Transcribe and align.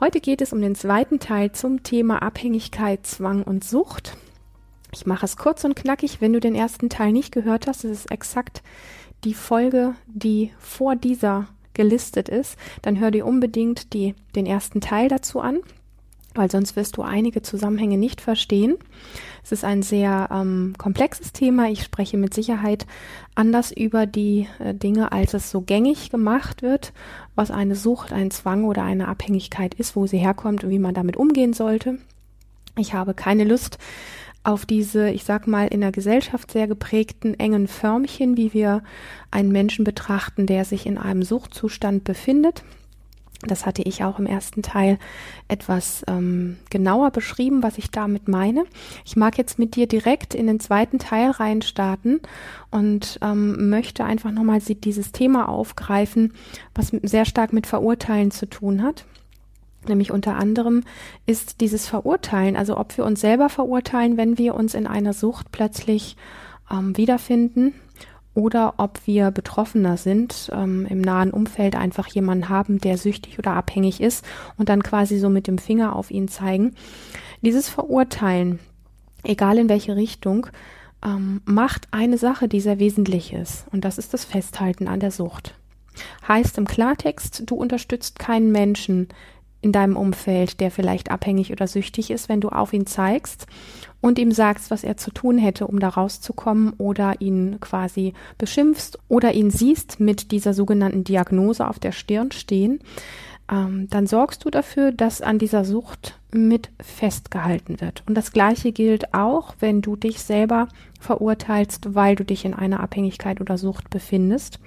Heute 0.00 0.20
geht 0.20 0.40
es 0.42 0.52
um 0.52 0.60
den 0.60 0.76
zweiten 0.76 1.18
Teil 1.18 1.50
zum 1.50 1.82
Thema 1.82 2.22
Abhängigkeit, 2.22 3.04
Zwang 3.04 3.42
und 3.42 3.64
Sucht. 3.64 4.16
Ich 4.92 5.06
mache 5.06 5.24
es 5.24 5.36
kurz 5.36 5.64
und 5.64 5.74
knackig. 5.74 6.20
Wenn 6.20 6.32
du 6.32 6.38
den 6.38 6.54
ersten 6.54 6.88
Teil 6.88 7.10
nicht 7.10 7.32
gehört 7.32 7.66
hast, 7.66 7.82
ist 7.82 8.08
exakt 8.12 8.62
die 9.24 9.34
Folge, 9.34 9.96
die 10.06 10.52
vor 10.60 10.94
dieser 10.94 11.48
gelistet 11.74 12.28
ist, 12.28 12.56
dann 12.82 13.00
hör 13.00 13.10
dir 13.10 13.26
unbedingt 13.26 13.92
die, 13.92 14.14
den 14.36 14.46
ersten 14.46 14.80
Teil 14.80 15.08
dazu 15.08 15.40
an 15.40 15.60
weil 16.38 16.50
sonst 16.50 16.76
wirst 16.76 16.96
du 16.96 17.02
einige 17.02 17.42
Zusammenhänge 17.42 17.98
nicht 17.98 18.20
verstehen. 18.20 18.76
Es 19.42 19.52
ist 19.52 19.64
ein 19.64 19.82
sehr 19.82 20.28
ähm, 20.32 20.74
komplexes 20.78 21.32
Thema. 21.32 21.68
Ich 21.68 21.82
spreche 21.82 22.16
mit 22.16 22.32
Sicherheit 22.32 22.86
anders 23.34 23.72
über 23.72 24.06
die 24.06 24.46
äh, 24.58 24.74
Dinge, 24.74 25.12
als 25.12 25.34
es 25.34 25.50
so 25.50 25.60
gängig 25.60 26.10
gemacht 26.10 26.62
wird, 26.62 26.92
was 27.34 27.50
eine 27.50 27.74
Sucht, 27.74 28.12
ein 28.12 28.30
Zwang 28.30 28.64
oder 28.64 28.82
eine 28.84 29.08
Abhängigkeit 29.08 29.74
ist, 29.74 29.96
wo 29.96 30.06
sie 30.06 30.18
herkommt 30.18 30.64
und 30.64 30.70
wie 30.70 30.78
man 30.78 30.94
damit 30.94 31.16
umgehen 31.16 31.52
sollte. 31.52 31.98
Ich 32.76 32.94
habe 32.94 33.14
keine 33.14 33.44
Lust 33.44 33.78
auf 34.44 34.64
diese, 34.64 35.10
ich 35.10 35.24
sag 35.24 35.46
mal, 35.46 35.66
in 35.68 35.80
der 35.80 35.92
Gesellschaft 35.92 36.50
sehr 36.50 36.68
geprägten 36.68 37.38
engen 37.38 37.68
Förmchen, 37.68 38.36
wie 38.36 38.54
wir 38.54 38.82
einen 39.30 39.52
Menschen 39.52 39.84
betrachten, 39.84 40.46
der 40.46 40.64
sich 40.64 40.86
in 40.86 40.96
einem 40.96 41.22
Suchtzustand 41.22 42.04
befindet. 42.04 42.64
Das 43.42 43.66
hatte 43.66 43.82
ich 43.82 44.02
auch 44.02 44.18
im 44.18 44.26
ersten 44.26 44.62
Teil 44.62 44.98
etwas 45.46 46.04
ähm, 46.08 46.56
genauer 46.70 47.12
beschrieben, 47.12 47.62
was 47.62 47.78
ich 47.78 47.90
damit 47.92 48.26
meine. 48.26 48.64
Ich 49.04 49.14
mag 49.14 49.38
jetzt 49.38 49.60
mit 49.60 49.76
dir 49.76 49.86
direkt 49.86 50.34
in 50.34 50.48
den 50.48 50.58
zweiten 50.58 50.98
Teil 50.98 51.30
reinstarten 51.30 52.20
und 52.72 53.20
ähm, 53.22 53.70
möchte 53.70 54.04
einfach 54.04 54.32
nochmal 54.32 54.60
dieses 54.60 55.12
Thema 55.12 55.48
aufgreifen, 55.48 56.32
was 56.74 56.88
sehr 57.02 57.24
stark 57.24 57.52
mit 57.52 57.68
Verurteilen 57.68 58.32
zu 58.32 58.46
tun 58.46 58.82
hat. 58.82 59.04
Nämlich 59.86 60.10
unter 60.10 60.34
anderem 60.34 60.82
ist 61.24 61.60
dieses 61.60 61.86
Verurteilen, 61.86 62.56
also 62.56 62.76
ob 62.76 62.96
wir 62.96 63.04
uns 63.04 63.20
selber 63.20 63.48
verurteilen, 63.48 64.16
wenn 64.16 64.36
wir 64.36 64.56
uns 64.56 64.74
in 64.74 64.88
einer 64.88 65.12
Sucht 65.12 65.52
plötzlich 65.52 66.16
ähm, 66.70 66.96
wiederfinden 66.96 67.74
oder 68.38 68.74
ob 68.76 69.00
wir 69.04 69.32
Betroffener 69.32 69.96
sind, 69.96 70.48
ähm, 70.54 70.86
im 70.88 71.00
nahen 71.00 71.32
Umfeld 71.32 71.74
einfach 71.74 72.06
jemanden 72.06 72.48
haben, 72.48 72.78
der 72.78 72.96
süchtig 72.96 73.36
oder 73.40 73.54
abhängig 73.54 74.00
ist 74.00 74.24
und 74.56 74.68
dann 74.68 74.84
quasi 74.84 75.18
so 75.18 75.28
mit 75.28 75.48
dem 75.48 75.58
Finger 75.58 75.96
auf 75.96 76.12
ihn 76.12 76.28
zeigen. 76.28 76.76
Dieses 77.42 77.68
Verurteilen, 77.68 78.60
egal 79.24 79.58
in 79.58 79.68
welche 79.68 79.96
Richtung, 79.96 80.46
ähm, 81.04 81.40
macht 81.46 81.88
eine 81.90 82.16
Sache, 82.16 82.46
die 82.46 82.60
sehr 82.60 82.78
wesentlich 82.78 83.32
ist 83.32 83.66
und 83.72 83.84
das 83.84 83.98
ist 83.98 84.14
das 84.14 84.24
Festhalten 84.24 84.86
an 84.86 85.00
der 85.00 85.10
Sucht. 85.10 85.56
Heißt 86.28 86.58
im 86.58 86.68
Klartext, 86.68 87.42
du 87.44 87.56
unterstützt 87.56 88.20
keinen 88.20 88.52
Menschen 88.52 89.08
in 89.60 89.72
deinem 89.72 89.96
Umfeld, 89.96 90.60
der 90.60 90.70
vielleicht 90.70 91.10
abhängig 91.10 91.52
oder 91.52 91.66
süchtig 91.66 92.10
ist, 92.10 92.28
wenn 92.28 92.40
du 92.40 92.48
auf 92.48 92.72
ihn 92.72 92.86
zeigst 92.86 93.46
und 94.00 94.18
ihm 94.18 94.30
sagst, 94.30 94.70
was 94.70 94.84
er 94.84 94.96
zu 94.96 95.10
tun 95.10 95.38
hätte, 95.38 95.66
um 95.66 95.80
da 95.80 95.88
rauszukommen 95.88 96.74
oder 96.78 97.20
ihn 97.20 97.58
quasi 97.60 98.14
beschimpfst 98.38 98.98
oder 99.08 99.32
ihn 99.32 99.50
siehst 99.50 99.98
mit 99.98 100.30
dieser 100.30 100.54
sogenannten 100.54 101.02
Diagnose 101.02 101.66
auf 101.66 101.78
der 101.78 101.92
Stirn 101.92 102.30
stehen, 102.30 102.80
ähm, 103.50 103.88
dann 103.90 104.06
sorgst 104.06 104.44
du 104.44 104.50
dafür, 104.50 104.92
dass 104.92 105.22
an 105.22 105.38
dieser 105.38 105.64
Sucht 105.64 106.18
mit 106.30 106.70
festgehalten 106.80 107.80
wird. 107.80 108.04
Und 108.06 108.14
das 108.14 108.32
Gleiche 108.32 108.72
gilt 108.72 109.14
auch, 109.14 109.54
wenn 109.58 109.80
du 109.80 109.96
dich 109.96 110.20
selber 110.20 110.68
verurteilst, 111.00 111.94
weil 111.94 112.14
du 112.14 112.24
dich 112.24 112.44
in 112.44 112.54
einer 112.54 112.80
Abhängigkeit 112.80 113.40
oder 113.40 113.58
Sucht 113.58 113.90
befindest. 113.90 114.60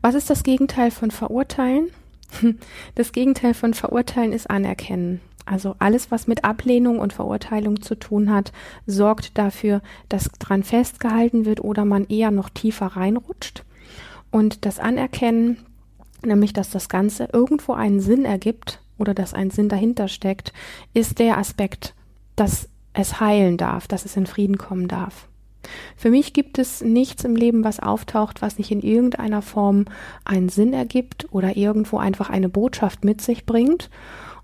Was 0.00 0.14
ist 0.14 0.30
das 0.30 0.42
Gegenteil 0.42 0.90
von 0.90 1.10
verurteilen? 1.10 1.90
Das 2.94 3.12
Gegenteil 3.12 3.54
von 3.54 3.74
verurteilen 3.74 4.32
ist 4.32 4.48
anerkennen. 4.50 5.20
Also 5.44 5.76
alles, 5.78 6.10
was 6.10 6.26
mit 6.26 6.44
Ablehnung 6.44 6.98
und 6.98 7.12
Verurteilung 7.12 7.80
zu 7.80 7.94
tun 7.94 8.32
hat, 8.32 8.52
sorgt 8.86 9.38
dafür, 9.38 9.80
dass 10.08 10.28
dran 10.40 10.64
festgehalten 10.64 11.44
wird 11.46 11.62
oder 11.62 11.84
man 11.84 12.06
eher 12.06 12.32
noch 12.32 12.48
tiefer 12.48 12.86
reinrutscht. 12.86 13.64
Und 14.32 14.64
das 14.64 14.80
Anerkennen, 14.80 15.58
nämlich 16.24 16.52
dass 16.52 16.70
das 16.70 16.88
Ganze 16.88 17.28
irgendwo 17.32 17.74
einen 17.74 18.00
Sinn 18.00 18.24
ergibt 18.24 18.80
oder 18.98 19.14
dass 19.14 19.34
ein 19.34 19.50
Sinn 19.50 19.68
dahinter 19.68 20.08
steckt, 20.08 20.52
ist 20.94 21.20
der 21.20 21.38
Aspekt, 21.38 21.94
dass 22.34 22.68
es 22.92 23.20
heilen 23.20 23.56
darf, 23.56 23.86
dass 23.86 24.04
es 24.04 24.16
in 24.16 24.26
Frieden 24.26 24.58
kommen 24.58 24.88
darf. 24.88 25.28
Für 25.96 26.10
mich 26.10 26.32
gibt 26.32 26.58
es 26.58 26.82
nichts 26.82 27.24
im 27.24 27.36
Leben, 27.36 27.64
was 27.64 27.80
auftaucht, 27.80 28.42
was 28.42 28.58
nicht 28.58 28.70
in 28.70 28.80
irgendeiner 28.80 29.42
Form 29.42 29.86
einen 30.24 30.48
Sinn 30.48 30.72
ergibt 30.72 31.26
oder 31.30 31.56
irgendwo 31.56 31.98
einfach 31.98 32.30
eine 32.30 32.48
Botschaft 32.48 33.04
mit 33.04 33.20
sich 33.20 33.46
bringt. 33.46 33.90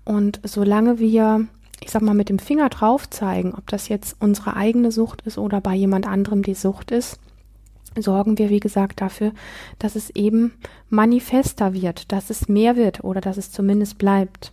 Und 0.05 0.39
solange 0.43 0.99
wir, 0.99 1.47
ich 1.81 1.91
sag 1.91 2.01
mal, 2.01 2.13
mit 2.13 2.29
dem 2.29 2.39
Finger 2.39 2.69
drauf 2.69 3.09
zeigen, 3.09 3.53
ob 3.53 3.67
das 3.67 3.89
jetzt 3.89 4.17
unsere 4.19 4.55
eigene 4.55 4.91
Sucht 4.91 5.21
ist 5.25 5.37
oder 5.37 5.61
bei 5.61 5.75
jemand 5.75 6.07
anderem 6.07 6.43
die 6.43 6.55
Sucht 6.55 6.91
ist, 6.91 7.19
sorgen 8.01 8.37
wir, 8.37 8.49
wie 8.49 8.59
gesagt, 8.59 9.01
dafür, 9.01 9.33
dass 9.79 9.95
es 9.95 10.09
eben 10.11 10.53
manifester 10.89 11.73
wird, 11.73 12.11
dass 12.11 12.29
es 12.29 12.47
mehr 12.47 12.75
wird 12.75 13.03
oder 13.03 13.21
dass 13.21 13.37
es 13.37 13.51
zumindest 13.51 13.97
bleibt. 13.97 14.51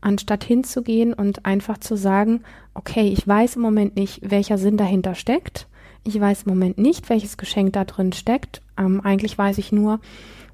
Anstatt 0.00 0.44
hinzugehen 0.44 1.12
und 1.12 1.44
einfach 1.44 1.78
zu 1.78 1.96
sagen, 1.96 2.42
okay, 2.74 3.08
ich 3.08 3.26
weiß 3.26 3.56
im 3.56 3.62
Moment 3.62 3.96
nicht, 3.96 4.30
welcher 4.30 4.56
Sinn 4.56 4.76
dahinter 4.76 5.14
steckt. 5.14 5.66
Ich 6.04 6.18
weiß 6.18 6.44
im 6.44 6.50
Moment 6.50 6.78
nicht, 6.78 7.08
welches 7.10 7.36
Geschenk 7.36 7.74
da 7.74 7.84
drin 7.84 8.12
steckt. 8.12 8.62
Ähm, 8.78 9.00
eigentlich 9.02 9.36
weiß 9.36 9.58
ich 9.58 9.72
nur, 9.72 10.00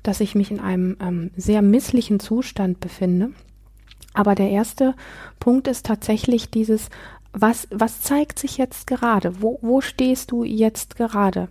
dass 0.02 0.20
ich 0.20 0.34
mich 0.34 0.50
in 0.50 0.60
einem 0.60 0.96
ähm, 1.00 1.30
sehr 1.36 1.62
misslichen 1.62 2.20
Zustand 2.20 2.80
befinde 2.80 3.30
aber 4.16 4.34
der 4.34 4.50
erste 4.50 4.94
Punkt 5.38 5.68
ist 5.68 5.84
tatsächlich 5.86 6.50
dieses, 6.50 6.88
was, 7.32 7.68
was 7.70 8.00
zeigt 8.00 8.38
sich 8.38 8.56
jetzt 8.56 8.86
gerade? 8.86 9.42
Wo, 9.42 9.58
wo 9.60 9.82
stehst 9.82 10.30
du 10.30 10.42
jetzt 10.42 10.96
gerade? 10.96 11.48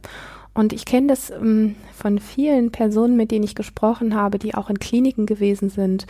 Und 0.56 0.72
ich 0.72 0.86
kenne 0.86 1.08
das 1.08 1.30
ähm, 1.30 1.76
von 1.94 2.18
vielen 2.18 2.72
Personen, 2.72 3.18
mit 3.18 3.30
denen 3.30 3.44
ich 3.44 3.54
gesprochen 3.54 4.16
habe, 4.16 4.40
die 4.40 4.56
auch 4.56 4.70
in 4.70 4.80
Kliniken 4.80 5.26
gewesen 5.26 5.70
sind. 5.70 6.08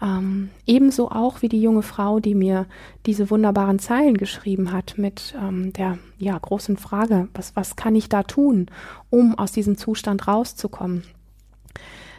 Ähm, 0.00 0.50
ebenso 0.66 1.10
auch 1.10 1.42
wie 1.42 1.48
die 1.48 1.60
junge 1.60 1.82
Frau, 1.82 2.20
die 2.20 2.36
mir 2.36 2.66
diese 3.06 3.28
wunderbaren 3.28 3.80
Zeilen 3.80 4.16
geschrieben 4.16 4.72
hat 4.72 4.94
mit 4.96 5.34
ähm, 5.36 5.72
der 5.72 5.98
ja, 6.16 6.38
großen 6.38 6.76
Frage, 6.76 7.28
was, 7.34 7.56
was 7.56 7.74
kann 7.74 7.96
ich 7.96 8.08
da 8.08 8.22
tun, 8.22 8.66
um 9.10 9.36
aus 9.36 9.50
diesem 9.50 9.76
Zustand 9.76 10.28
rauszukommen? 10.28 11.02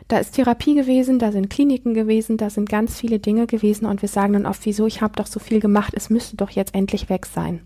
da 0.10 0.18
ist 0.18 0.34
Therapie 0.34 0.74
gewesen, 0.74 1.20
da 1.20 1.32
sind 1.32 1.52
Kliniken 1.52 1.94
gewesen, 1.94 2.38
da 2.38 2.50
sind 2.50 2.68
ganz 2.68 3.00
viele 3.00 3.20
Dinge 3.20 3.46
gewesen 3.46 3.86
und 3.86 4.02
wir 4.02 4.10
sagen 4.10 4.34
dann 4.34 4.48
oft, 4.48 4.66
wieso, 4.66 4.88
ich 4.88 5.04
habe 5.04 5.16
doch 5.16 5.28
so 5.28 5.40
viel 5.40 5.60
gemacht, 5.60 5.94
es 5.96 6.10
müsste 6.10 6.36
doch 6.36 6.50
jetzt 6.50 6.74
endlich 6.74 7.10
weg 7.10 7.28
sein. 7.28 7.62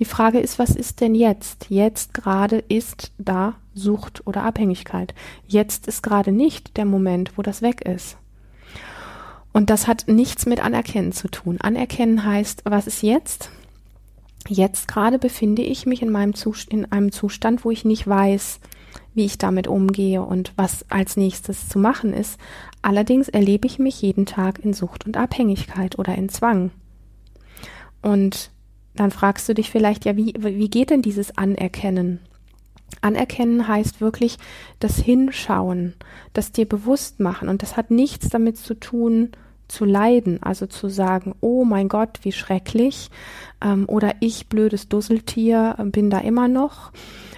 Die 0.00 0.04
Frage 0.04 0.38
ist, 0.40 0.58
was 0.58 0.70
ist 0.70 1.00
denn 1.00 1.14
jetzt? 1.14 1.66
Jetzt 1.68 2.14
gerade 2.14 2.58
ist 2.58 3.12
da 3.18 3.54
Sucht 3.74 4.26
oder 4.26 4.42
Abhängigkeit. 4.42 5.14
Jetzt 5.46 5.86
ist 5.86 6.02
gerade 6.02 6.32
nicht 6.32 6.76
der 6.76 6.84
Moment, 6.84 7.36
wo 7.36 7.42
das 7.42 7.62
weg 7.62 7.82
ist. 7.82 8.16
Und 9.52 9.70
das 9.70 9.86
hat 9.86 10.06
nichts 10.08 10.46
mit 10.46 10.62
Anerkennen 10.62 11.12
zu 11.12 11.28
tun. 11.28 11.58
Anerkennen 11.60 12.24
heißt, 12.24 12.62
was 12.64 12.86
ist 12.86 13.02
jetzt? 13.02 13.50
Jetzt 14.48 14.88
gerade 14.88 15.18
befinde 15.18 15.62
ich 15.62 15.86
mich 15.86 16.02
in 16.02 16.10
meinem 16.10 16.34
in 16.68 16.92
einem 16.92 17.12
Zustand, 17.12 17.64
wo 17.64 17.70
ich 17.70 17.84
nicht 17.84 18.06
weiß, 18.06 18.60
wie 19.14 19.24
ich 19.24 19.38
damit 19.38 19.68
umgehe 19.68 20.22
und 20.22 20.52
was 20.56 20.84
als 20.90 21.16
nächstes 21.16 21.68
zu 21.68 21.78
machen 21.78 22.12
ist. 22.12 22.38
Allerdings 22.82 23.28
erlebe 23.28 23.66
ich 23.66 23.78
mich 23.78 24.02
jeden 24.02 24.26
Tag 24.26 24.58
in 24.58 24.74
Sucht 24.74 25.06
und 25.06 25.16
Abhängigkeit 25.16 25.98
oder 25.98 26.14
in 26.14 26.28
Zwang. 26.28 26.72
Und 28.02 28.50
dann 28.96 29.10
fragst 29.10 29.48
du 29.48 29.54
dich 29.54 29.70
vielleicht, 29.70 30.04
ja, 30.04 30.16
wie, 30.16 30.34
wie 30.38 30.70
geht 30.70 30.90
denn 30.90 31.02
dieses 31.02 31.36
Anerkennen? 31.36 32.20
Anerkennen 33.00 33.66
heißt 33.66 34.00
wirklich 34.00 34.38
das 34.78 34.98
Hinschauen, 34.98 35.94
das 36.32 36.52
dir 36.52 36.68
bewusst 36.68 37.20
machen. 37.20 37.48
Und 37.48 37.62
das 37.62 37.76
hat 37.76 37.90
nichts 37.90 38.28
damit 38.28 38.56
zu 38.56 38.74
tun, 38.74 39.32
zu 39.68 39.84
leiden, 39.84 40.42
also 40.42 40.66
zu 40.66 40.88
sagen, 40.88 41.34
oh 41.40 41.64
mein 41.64 41.88
Gott, 41.88 42.20
wie 42.22 42.32
schrecklich, 42.32 43.10
ähm, 43.62 43.84
oder 43.88 44.12
ich 44.20 44.48
blödes 44.48 44.88
Dusseltier 44.88 45.76
bin 45.84 46.10
da 46.10 46.18
immer 46.18 46.48
noch, 46.48 46.92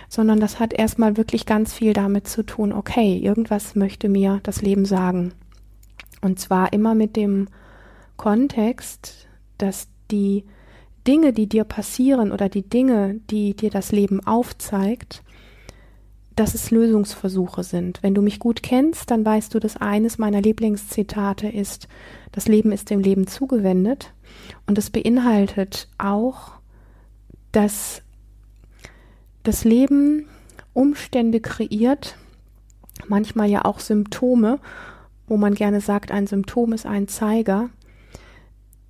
sondern 0.08 0.40
das 0.40 0.58
hat 0.60 0.72
erstmal 0.72 1.16
wirklich 1.16 1.46
ganz 1.46 1.72
viel 1.72 1.92
damit 1.92 2.28
zu 2.28 2.44
tun, 2.44 2.72
okay, 2.72 3.16
irgendwas 3.16 3.74
möchte 3.74 4.08
mir 4.08 4.40
das 4.42 4.60
Leben 4.60 4.84
sagen. 4.84 5.32
Und 6.20 6.40
zwar 6.40 6.72
immer 6.72 6.94
mit 6.94 7.16
dem 7.16 7.48
Kontext, 8.16 9.28
dass 9.58 9.88
die 10.10 10.44
Dinge, 11.06 11.32
die 11.32 11.48
dir 11.48 11.64
passieren 11.64 12.32
oder 12.32 12.48
die 12.48 12.68
Dinge, 12.68 13.20
die 13.30 13.54
dir 13.54 13.70
das 13.70 13.92
Leben 13.92 14.26
aufzeigt, 14.26 15.22
dass 16.36 16.54
es 16.54 16.70
Lösungsversuche 16.70 17.64
sind. 17.64 18.02
Wenn 18.02 18.14
du 18.14 18.20
mich 18.20 18.38
gut 18.38 18.62
kennst, 18.62 19.10
dann 19.10 19.24
weißt 19.24 19.54
du, 19.54 19.58
dass 19.58 19.78
eines 19.78 20.18
meiner 20.18 20.42
Lieblingszitate 20.42 21.48
ist, 21.48 21.88
das 22.32 22.46
Leben 22.46 22.72
ist 22.72 22.90
dem 22.90 23.00
Leben 23.00 23.26
zugewendet. 23.26 24.12
Und 24.66 24.76
es 24.76 24.90
beinhaltet 24.90 25.88
auch, 25.96 26.52
dass 27.52 28.02
das 29.42 29.64
Leben 29.64 30.26
Umstände 30.74 31.40
kreiert, 31.40 32.16
manchmal 33.08 33.48
ja 33.48 33.64
auch 33.64 33.80
Symptome, 33.80 34.58
wo 35.26 35.38
man 35.38 35.54
gerne 35.54 35.80
sagt, 35.80 36.10
ein 36.10 36.26
Symptom 36.26 36.74
ist 36.74 36.84
ein 36.84 37.08
Zeiger. 37.08 37.70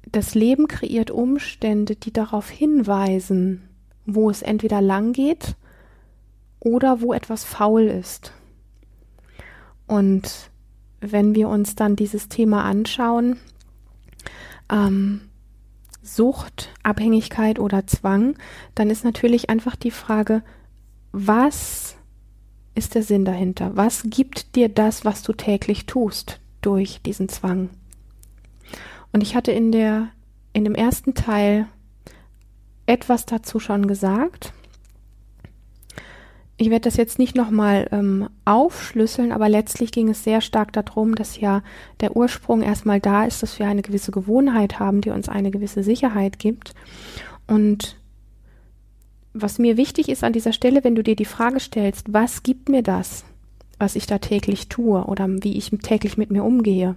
Das 0.07 0.35
Leben 0.35 0.69
kreiert 0.69 1.11
Umstände, 1.11 1.97
die 1.97 2.13
darauf 2.13 2.49
hinweisen, 2.49 3.69
wo 4.07 4.31
es 4.31 4.43
entweder 4.43 4.81
lang 4.81 5.13
geht 5.13 5.57
oder 6.61 7.01
wo 7.01 7.13
etwas 7.13 7.45
faul 7.45 7.83
ist. 7.83 8.33
Und 9.87 10.51
wenn 11.01 11.35
wir 11.35 11.49
uns 11.49 11.75
dann 11.75 11.97
dieses 11.97 12.29
Thema 12.29 12.65
anschauen, 12.65 13.37
ähm, 14.71 15.23
Sucht, 16.03 16.71
Abhängigkeit 16.83 17.59
oder 17.59 17.87
Zwang, 17.87 18.37
dann 18.75 18.91
ist 18.91 19.05
natürlich 19.05 19.51
einfach 19.51 19.75
die 19.75 19.91
Frage, 19.91 20.43
was 21.13 21.97
ist 22.75 22.95
der 22.95 23.03
Sinn 23.03 23.25
dahinter? 23.25 23.73
Was 23.75 24.05
gibt 24.05 24.55
dir 24.55 24.69
das, 24.69 25.05
was 25.05 25.23
du 25.23 25.33
täglich 25.33 25.87
tust 25.87 26.41
durch 26.61 27.03
diesen 27.03 27.29
Zwang? 27.29 27.71
Und 29.17 29.23
ich 29.23 29.35
hatte 29.35 29.51
in 29.51 29.73
der 29.73 30.09
in 30.53 30.65
dem 30.65 30.75
ersten 30.75 31.15
Teil 31.15 31.69
etwas 32.85 33.25
dazu 33.25 33.59
schon 33.59 33.87
gesagt. 33.87 34.53
Ich 36.59 36.69
werde 36.69 36.83
das 36.83 36.99
jetzt 36.99 37.19
nicht 37.19 37.35
nochmal 37.35 37.89
ähm, 37.93 38.29
aufschlüsseln, 38.45 39.33
aber 39.33 39.49
letztlich 39.49 39.91
ging 39.91 40.11
es 40.11 40.23
sehr 40.23 40.43
stark 40.43 40.75
darum, 40.75 41.15
dass 41.15 41.41
ja 41.41 41.63
der 42.01 42.15
Ursprung 42.15 42.61
erstmal 42.61 43.01
da 43.01 43.25
ist, 43.25 43.43
dass 43.43 43.59
wir 43.59 43.67
eine 43.67 43.81
gewisse 43.81 44.11
Gewohnheit 44.11 44.81
haben, 44.81 45.01
die 45.01 45.09
uns 45.09 45.31
eine 45.31 45.51
gewisse 45.51 45.83
Sicherheit 45.83 46.39
gibt. 46.39 46.75
Und 47.47 47.97
was 49.33 49.59
mir 49.59 49.79
wichtig 49.79 50.11
ist 50.11 50.25
an 50.25 50.35
dieser 50.35 50.53
Stelle, 50.53 50.85
wenn 50.85 50.95
du 50.95 51.03
dir 51.03 51.17
die 51.17 51.25
Frage 51.25 51.61
stellst, 51.61 52.13
was 52.13 52.43
gibt 52.43 52.69
mir 52.69 52.83
das, 52.83 53.25
was 53.79 53.97
ich 53.97 54.07
da 54.07 54.19
täglich 54.19 54.69
tue 54.69 55.03
oder 55.05 55.27
wie 55.27 55.57
ich 55.57 55.71
täglich 55.71 56.19
mit 56.19 56.31
mir 56.31 56.45
umgehe? 56.45 56.97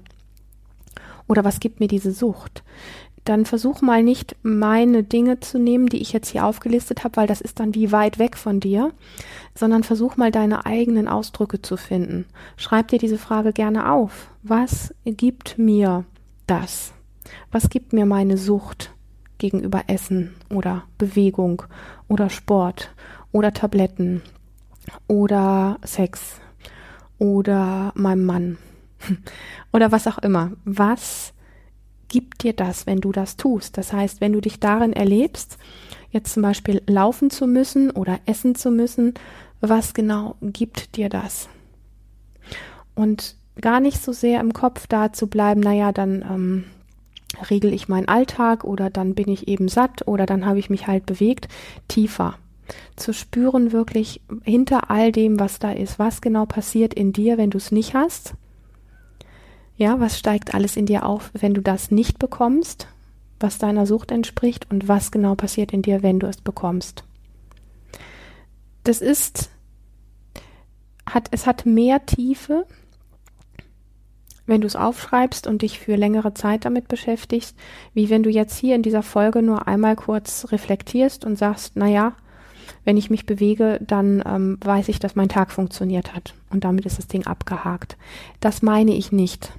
Oder 1.29 1.45
was 1.45 1.61
gibt 1.61 1.79
mir 1.79 1.87
diese 1.87 2.11
Sucht? 2.11 2.63
dann 3.29 3.45
versuch 3.45 3.81
mal 3.81 4.03
nicht 4.03 4.35
meine 4.41 5.03
Dinge 5.03 5.39
zu 5.39 5.59
nehmen, 5.59 5.87
die 5.87 6.01
ich 6.01 6.13
jetzt 6.13 6.29
hier 6.29 6.45
aufgelistet 6.45 7.03
habe, 7.03 7.17
weil 7.17 7.27
das 7.27 7.41
ist 7.41 7.59
dann 7.59 7.75
wie 7.75 7.91
weit 7.91 8.17
weg 8.17 8.35
von 8.35 8.59
dir, 8.59 8.91
sondern 9.53 9.83
versuch 9.83 10.17
mal 10.17 10.31
deine 10.31 10.65
eigenen 10.65 11.07
Ausdrücke 11.07 11.61
zu 11.61 11.77
finden. 11.77 12.25
Schreib 12.57 12.87
dir 12.87 12.97
diese 12.97 13.19
Frage 13.19 13.53
gerne 13.53 13.91
auf. 13.91 14.31
Was 14.41 14.95
gibt 15.05 15.59
mir 15.59 16.05
das? 16.47 16.93
Was 17.51 17.69
gibt 17.69 17.93
mir 17.93 18.07
meine 18.07 18.37
Sucht 18.37 18.91
gegenüber 19.37 19.83
Essen 19.87 20.35
oder 20.49 20.85
Bewegung 20.97 21.61
oder 22.07 22.31
Sport 22.31 22.89
oder 23.31 23.53
Tabletten 23.53 24.23
oder 25.07 25.77
Sex 25.83 26.41
oder 27.19 27.91
meinem 27.95 28.25
Mann 28.25 28.57
oder 29.73 29.91
was 29.91 30.07
auch 30.07 30.17
immer? 30.19 30.51
Was 30.65 31.33
gibt 32.09 32.43
dir 32.43 32.53
das, 32.53 32.85
wenn 32.85 32.99
du 32.99 33.11
das 33.13 33.37
tust. 33.37 33.77
Das 33.77 33.93
heißt, 33.93 34.19
wenn 34.19 34.33
du 34.33 34.41
dich 34.41 34.59
darin 34.59 34.91
erlebst, 34.91 35.57
jetzt 36.09 36.33
zum 36.33 36.43
Beispiel 36.43 36.81
laufen 36.87 37.29
zu 37.29 37.47
müssen 37.47 37.91
oder 37.91 38.19
essen 38.25 38.55
zu 38.55 38.71
müssen, 38.71 39.13
was 39.61 39.93
genau 39.93 40.35
gibt 40.41 40.97
dir 40.97 41.07
das? 41.07 41.47
Und 42.95 43.35
gar 43.61 43.79
nicht 43.79 44.03
so 44.03 44.11
sehr 44.11 44.41
im 44.41 44.53
Kopf 44.53 44.87
da 44.87 45.13
zu 45.13 45.27
bleiben, 45.27 45.61
naja, 45.61 45.91
dann 45.91 46.25
ähm, 46.29 46.63
regel 47.49 47.73
ich 47.73 47.87
meinen 47.87 48.07
Alltag 48.07 48.63
oder 48.63 48.89
dann 48.89 49.13
bin 49.13 49.29
ich 49.29 49.47
eben 49.47 49.67
satt 49.67 50.07
oder 50.07 50.25
dann 50.25 50.45
habe 50.45 50.59
ich 50.59 50.69
mich 50.69 50.87
halt 50.87 51.05
bewegt, 51.05 51.47
tiefer. 51.87 52.35
Zu 52.95 53.13
spüren 53.13 53.71
wirklich 53.71 54.21
hinter 54.43 54.91
all 54.91 55.11
dem, 55.11 55.39
was 55.39 55.59
da 55.59 55.71
ist, 55.71 55.99
was 55.99 56.21
genau 56.21 56.45
passiert 56.45 56.93
in 56.93 57.13
dir, 57.13 57.37
wenn 57.37 57.49
du 57.49 57.57
es 57.57 57.71
nicht 57.71 57.93
hast 57.93 58.35
ja, 59.79 59.99
was 60.01 60.19
steigt 60.19 60.53
alles 60.53 60.75
in 60.75 60.85
dir 60.85 61.05
auf, 61.05 61.31
wenn 61.33 61.53
du 61.53 61.61
das 61.61 61.89
nicht 61.89 62.19
bekommst, 62.19 62.87
was 63.39 63.59
deiner 63.59 63.85
Sucht 63.85 64.11
entspricht 64.11 64.69
und 64.69 64.89
was 64.89 65.09
genau 65.09 65.35
passiert 65.35 65.71
in 65.71 65.81
dir, 65.81 66.03
wenn 66.03 66.19
du 66.19 66.27
es 66.27 66.41
bekommst? 66.41 67.05
Das 68.83 68.99
ist, 68.99 69.49
hat, 71.09 71.29
es 71.31 71.47
hat 71.47 71.65
mehr 71.65 72.05
Tiefe, 72.05 72.65
wenn 74.45 74.59
du 74.59 74.67
es 74.67 74.75
aufschreibst 74.75 75.47
und 75.47 75.61
dich 75.61 75.79
für 75.79 75.95
längere 75.95 76.33
Zeit 76.33 76.65
damit 76.65 76.89
beschäftigst, 76.89 77.55
wie 77.93 78.09
wenn 78.09 78.23
du 78.23 78.29
jetzt 78.29 78.57
hier 78.57 78.75
in 78.75 78.83
dieser 78.83 79.03
Folge 79.03 79.41
nur 79.41 79.69
einmal 79.69 79.95
kurz 79.95 80.51
reflektierst 80.51 81.23
und 81.23 81.37
sagst, 81.37 81.73
na 81.75 81.87
ja, 81.87 82.17
wenn 82.83 82.97
ich 82.97 83.09
mich 83.09 83.25
bewege, 83.25 83.79
dann 83.81 84.21
ähm, 84.25 84.57
weiß 84.59 84.89
ich, 84.89 84.99
dass 84.99 85.15
mein 85.15 85.29
Tag 85.29 85.51
funktioniert 85.51 86.13
hat 86.13 86.33
und 86.49 86.65
damit 86.65 86.85
ist 86.85 86.97
das 86.97 87.07
Ding 87.07 87.25
abgehakt. 87.27 87.95
Das 88.41 88.61
meine 88.61 88.93
ich 88.93 89.13
nicht. 89.13 89.53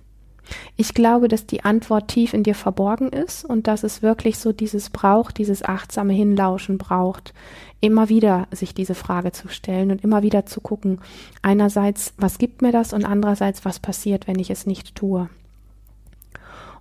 Ich 0.77 0.95
glaube, 0.95 1.29
dass 1.29 1.47
die 1.47 1.65
Antwort 1.65 2.09
tief 2.09 2.35
in 2.35 2.43
dir 2.43 2.55
verborgen 2.55 3.11
ist 3.11 3.45
und 3.45 3.67
dass 3.67 3.83
es 3.83 4.03
wirklich 4.03 4.39
so 4.39 4.53
dieses 4.53 4.91
braucht, 4.91 5.39
dieses 5.39 5.63
achtsame 5.63 6.13
Hinlauschen 6.13 6.79
braucht, 6.79 7.35
immer 7.81 8.09
wieder 8.09 8.47
sich 8.51 8.75
diese 8.75 8.95
Frage 8.95 9.33
zu 9.33 9.49
stellen 9.49 9.91
und 9.91 10.03
immer 10.05 10.23
wieder 10.23 10.47
zu 10.47 10.61
gucken, 10.61 11.01
einerseits, 11.43 12.15
was 12.17 12.39
gibt 12.39 12.63
mir 12.63 12.73
das 12.73 12.93
und 12.93 13.05
andererseits, 13.05 13.65
was 13.65 13.79
passiert, 13.79 14.27
wenn 14.27 14.39
ich 14.39 14.51
es 14.51 14.67
nicht 14.67 14.95
tue. 14.95 15.29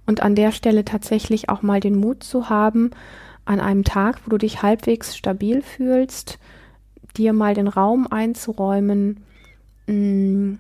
Und 0.06 0.22
an 0.22 0.36
der 0.36 0.52
Stelle 0.52 0.84
tatsächlich 0.86 1.50
auch 1.50 1.62
mal 1.62 1.80
den 1.80 1.96
Mut 1.96 2.24
zu 2.24 2.50
haben, 2.50 2.92
an 3.46 3.60
einem 3.60 3.84
Tag, 3.84 4.22
wo 4.26 4.32
du 4.32 4.38
dich 4.38 4.62
halbwegs 4.62 5.16
stabil 5.16 5.62
fühlst, 5.62 6.40
dir 7.18 7.34
mal 7.34 7.54
den 7.54 7.68
Raum 7.68 8.08
einzuräumen, 8.08 9.24
mh, 9.88 9.94
mm, 9.94 10.60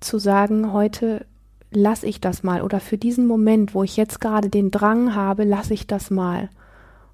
zu 0.00 0.18
sagen, 0.18 0.72
heute 0.72 1.24
lass 1.70 2.02
ich 2.02 2.20
das 2.20 2.42
mal 2.42 2.62
oder 2.62 2.80
für 2.80 2.98
diesen 2.98 3.26
Moment, 3.26 3.74
wo 3.74 3.82
ich 3.82 3.96
jetzt 3.96 4.20
gerade 4.20 4.48
den 4.48 4.70
Drang 4.70 5.14
habe, 5.14 5.44
lass 5.44 5.70
ich 5.70 5.86
das 5.86 6.10
mal. 6.10 6.48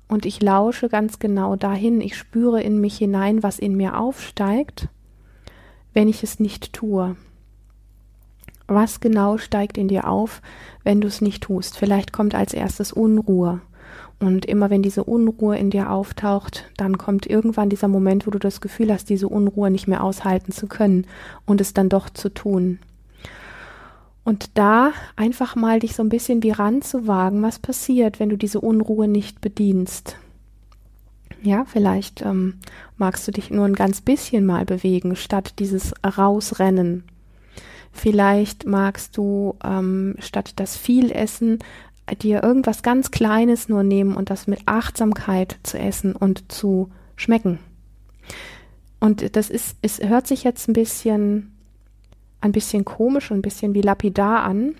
Und 0.09 0.26
ich 0.26 0.42
lausche 0.42 0.88
ganz 0.88 1.18
genau 1.18 1.56
dahin, 1.56 2.00
ich 2.00 2.16
spüre 2.16 2.62
in 2.62 2.80
mich 2.80 2.99
hinein, 2.99 3.42
was 3.42 3.59
in 3.59 3.76
mir 3.76 3.99
aufsteigt, 3.99 4.88
wenn 5.94 6.09
ich 6.09 6.23
es 6.23 6.38
nicht 6.38 6.73
tue. 6.73 7.16
Was 8.66 9.00
genau 9.00 9.38
steigt 9.38 9.78
in 9.78 9.88
dir 9.88 10.09
auf, 10.09 10.42
wenn 10.85 11.00
du 11.00 11.09
es 11.09 11.21
nicht 11.21 11.42
tust? 11.42 11.76
Vielleicht 11.76 12.12
kommt 12.12 12.35
als 12.35 12.54
erstes 12.54 12.92
Unruhe. 12.92 13.61
Und 14.21 14.47
immer 14.47 14.71
wenn 14.71 14.82
diese 14.82 15.02
Unruhe 15.02 15.59
in 15.59 15.71
dir 15.71 15.90
auftaucht, 15.90 16.71
dann 16.76 16.97
kommt 16.97 17.26
irgendwann 17.26 17.71
dieser 17.71 17.88
Moment, 17.88 18.26
wo 18.26 18.30
du 18.30 18.38
das 18.38 18.61
Gefühl 18.61 18.92
hast, 18.92 19.11
diese 19.11 19.28
Unruhe 19.28 19.71
nicht 19.71 19.88
mehr 19.88 20.04
aushalten 20.04 20.52
zu 20.52 20.68
können 20.68 21.06
und 21.44 21.61
es 21.61 21.75
dann 21.75 21.88
doch 21.88 22.09
zu 22.09 22.28
tun. 22.28 22.78
Und 24.25 24.50
da 24.55 24.93
einfach 25.17 25.57
mal 25.57 25.81
dich 25.81 25.97
so 25.97 26.02
ein 26.02 26.09
bisschen 26.09 26.43
wie 26.43 26.52
ranzuwagen, 26.52 27.43
was 27.43 27.59
passiert, 27.59 28.21
wenn 28.21 28.29
du 28.29 28.37
diese 28.37 28.61
Unruhe 28.61 29.09
nicht 29.09 29.41
bedienst. 29.41 30.17
Ja, 31.43 31.64
vielleicht 31.64 32.23
ähm, 32.23 32.55
magst 32.97 33.26
du 33.26 33.33
dich 33.33 33.50
nur 33.50 33.67
ein 33.67 33.75
ganz 33.75 34.00
bisschen 34.00 34.47
mal 34.47 34.64
bewegen, 34.64 35.17
statt 35.17 35.55
dieses 35.59 35.93
Rausrennen. 36.05 37.02
Vielleicht 37.93 38.64
magst 38.64 39.17
du 39.17 39.57
ähm, 39.64 40.14
statt 40.21 40.52
das 40.57 40.76
viel 40.76 41.11
Essen 41.11 41.59
dir 42.23 42.43
irgendwas 42.43 42.83
ganz 42.83 43.11
Kleines 43.11 43.69
nur 43.69 43.83
nehmen 43.83 44.17
und 44.17 44.31
das 44.31 44.47
mit 44.47 44.61
Achtsamkeit 44.67 45.59
zu 45.62 45.79
essen 45.79 46.14
und 46.14 46.50
zu 46.50 46.91
schmecken. 47.17 47.59
Und 49.00 49.37
das 49.37 49.50
ist, 49.50 49.76
es 49.83 50.00
hört 50.00 50.26
sich 50.26 50.45
jetzt 50.45 50.69
ein 50.69 50.75
bisschen 50.75 51.52
ein 52.42 52.52
bisschen 52.52 52.84
komisch 52.84 53.30
und 53.30 53.38
ein 53.38 53.42
bisschen 53.42 53.75
wie 53.75 53.80
lapidar 53.80 54.42
an. 54.42 54.75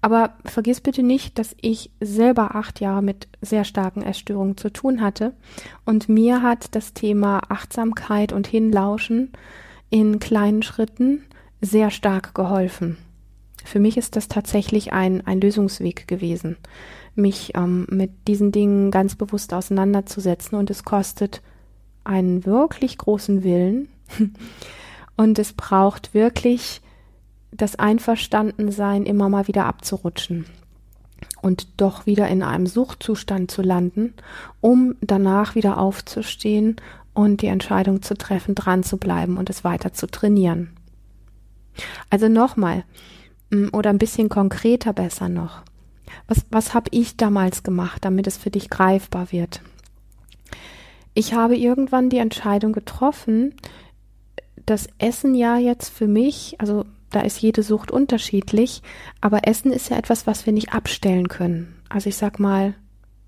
Aber 0.00 0.34
vergiss 0.44 0.80
bitte 0.80 1.02
nicht, 1.02 1.38
dass 1.38 1.54
ich 1.60 1.90
selber 2.00 2.56
acht 2.56 2.80
Jahre 2.80 3.02
mit 3.02 3.28
sehr 3.40 3.64
starken 3.64 4.02
Essstörungen 4.02 4.56
zu 4.56 4.72
tun 4.72 5.00
hatte 5.00 5.34
und 5.84 6.08
mir 6.08 6.42
hat 6.42 6.74
das 6.74 6.92
Thema 6.92 7.40
Achtsamkeit 7.48 8.32
und 8.32 8.48
Hinlauschen 8.48 9.30
in 9.90 10.18
kleinen 10.18 10.62
Schritten 10.62 11.22
sehr 11.60 11.90
stark 11.90 12.34
geholfen. 12.34 12.98
Für 13.64 13.78
mich 13.78 13.96
ist 13.96 14.16
das 14.16 14.26
tatsächlich 14.26 14.92
ein, 14.92 15.24
ein 15.24 15.40
Lösungsweg 15.40 16.08
gewesen, 16.08 16.56
mich 17.14 17.52
ähm, 17.54 17.86
mit 17.88 18.10
diesen 18.26 18.50
Dingen 18.50 18.90
ganz 18.90 19.14
bewusst 19.14 19.54
auseinanderzusetzen 19.54 20.58
und 20.58 20.68
es 20.70 20.82
kostet 20.82 21.42
einen 22.02 22.44
wirklich 22.44 22.98
großen 22.98 23.44
Willen. 23.44 23.88
Und 25.22 25.38
es 25.38 25.52
braucht 25.52 26.14
wirklich 26.14 26.80
das 27.52 27.76
Einverstandensein, 27.76 29.06
immer 29.06 29.28
mal 29.28 29.46
wieder 29.46 29.66
abzurutschen. 29.66 30.46
und 31.40 31.68
doch 31.80 32.06
wieder 32.06 32.26
in 32.26 32.42
einem 32.42 32.66
Suchtzustand 32.66 33.52
zu 33.52 33.62
landen, 33.62 34.14
um 34.60 34.96
danach 35.00 35.54
wieder 35.54 35.78
aufzustehen 35.78 36.74
und 37.14 37.40
die 37.40 37.46
Entscheidung 37.46 38.02
zu 38.02 38.14
treffen, 38.14 38.56
dran 38.56 38.82
zu 38.82 38.96
bleiben 38.96 39.36
und 39.36 39.48
es 39.48 39.62
weiter 39.62 39.92
zu 39.92 40.08
trainieren. 40.08 40.70
Also 42.10 42.28
nochmal, 42.28 42.82
mm, 43.50 43.68
oder 43.72 43.90
ein 43.90 43.98
bisschen 43.98 44.28
konkreter 44.28 44.92
besser 44.92 45.28
noch. 45.28 45.62
Was, 46.26 46.44
was 46.50 46.74
habe 46.74 46.88
ich 46.90 47.16
damals 47.16 47.62
gemacht, 47.62 48.04
damit 48.04 48.26
es 48.26 48.36
für 48.36 48.50
dich 48.50 48.70
greifbar 48.70 49.30
wird? 49.30 49.62
Ich 51.14 51.34
habe 51.34 51.56
irgendwann 51.56 52.08
die 52.08 52.18
Entscheidung 52.18 52.72
getroffen, 52.72 53.54
das 54.72 54.88
Essen 54.98 55.34
ja 55.34 55.58
jetzt 55.58 55.90
für 55.90 56.08
mich, 56.08 56.56
also 56.58 56.86
da 57.10 57.20
ist 57.20 57.40
jede 57.40 57.62
Sucht 57.62 57.90
unterschiedlich, 57.90 58.82
aber 59.20 59.46
Essen 59.46 59.70
ist 59.70 59.90
ja 59.90 59.98
etwas, 59.98 60.26
was 60.26 60.46
wir 60.46 60.54
nicht 60.54 60.72
abstellen 60.72 61.28
können. 61.28 61.76
Also 61.90 62.08
ich 62.08 62.16
sag 62.16 62.40
mal, 62.40 62.74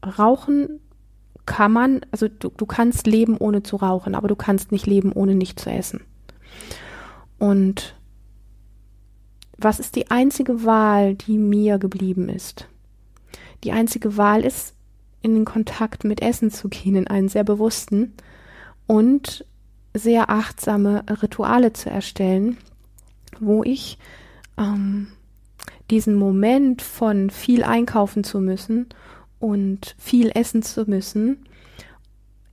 Rauchen 0.02 0.80
kann 1.44 1.70
man, 1.70 2.00
also 2.10 2.28
du, 2.28 2.48
du 2.48 2.64
kannst 2.64 3.06
leben 3.06 3.36
ohne 3.36 3.62
zu 3.62 3.76
rauchen, 3.76 4.14
aber 4.14 4.26
du 4.26 4.36
kannst 4.36 4.72
nicht 4.72 4.86
leben 4.86 5.12
ohne 5.12 5.34
nicht 5.34 5.60
zu 5.60 5.70
essen. 5.70 6.00
Und 7.38 7.94
was 9.58 9.80
ist 9.80 9.96
die 9.96 10.10
einzige 10.10 10.64
Wahl, 10.64 11.14
die 11.14 11.36
mir 11.36 11.78
geblieben 11.78 12.30
ist? 12.30 12.68
Die 13.64 13.72
einzige 13.72 14.16
Wahl 14.16 14.44
ist, 14.44 14.74
in 15.20 15.34
den 15.34 15.44
Kontakt 15.44 16.04
mit 16.04 16.22
Essen 16.22 16.50
zu 16.50 16.68
gehen, 16.68 16.96
in 16.96 17.06
einen 17.06 17.28
sehr 17.28 17.44
bewussten 17.44 18.14
und 18.86 19.44
sehr 19.94 20.28
achtsame 20.28 21.04
Rituale 21.22 21.72
zu 21.72 21.88
erstellen, 21.88 22.58
wo 23.40 23.62
ich 23.62 23.98
ähm, 24.58 25.08
diesen 25.90 26.14
Moment 26.14 26.82
von 26.82 27.30
viel 27.30 27.62
einkaufen 27.62 28.24
zu 28.24 28.40
müssen 28.40 28.88
und 29.38 29.94
viel 29.98 30.30
essen 30.34 30.62
zu 30.62 30.84
müssen, 30.88 31.46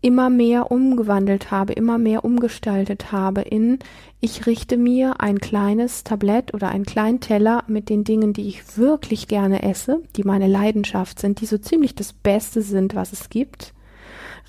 immer 0.02 0.30
mehr 0.30 0.72
umgewandelt 0.72 1.52
habe, 1.52 1.74
immer 1.74 1.98
mehr 1.98 2.26
umgestaltet 2.26 3.12
habe 3.12 3.42
in, 3.42 3.80
ich 4.20 4.48
richte 4.48 4.78
mir 4.78 5.22
ein 5.22 5.40
kleines 5.40 6.04
Tablett 6.04 6.54
oder 6.54 6.70
einen 6.70 6.86
kleinen 6.86 7.20
Teller 7.20 7.64
mit 7.68 7.90
den 7.90 8.04
Dingen, 8.04 8.34
die 8.34 8.48
ich 8.48 8.78
wirklich 8.78 9.28
gerne 9.28 9.64
esse, 9.64 10.02
die 10.16 10.24
meine 10.24 10.48
Leidenschaft 10.48 11.20
sind, 11.20 11.40
die 11.40 11.46
so 11.46 11.58
ziemlich 11.58 11.96
das 11.96 12.14
Beste 12.14 12.62
sind, 12.62 12.96
was 12.96 13.14
es 13.14 13.30
gibt, 13.30 13.74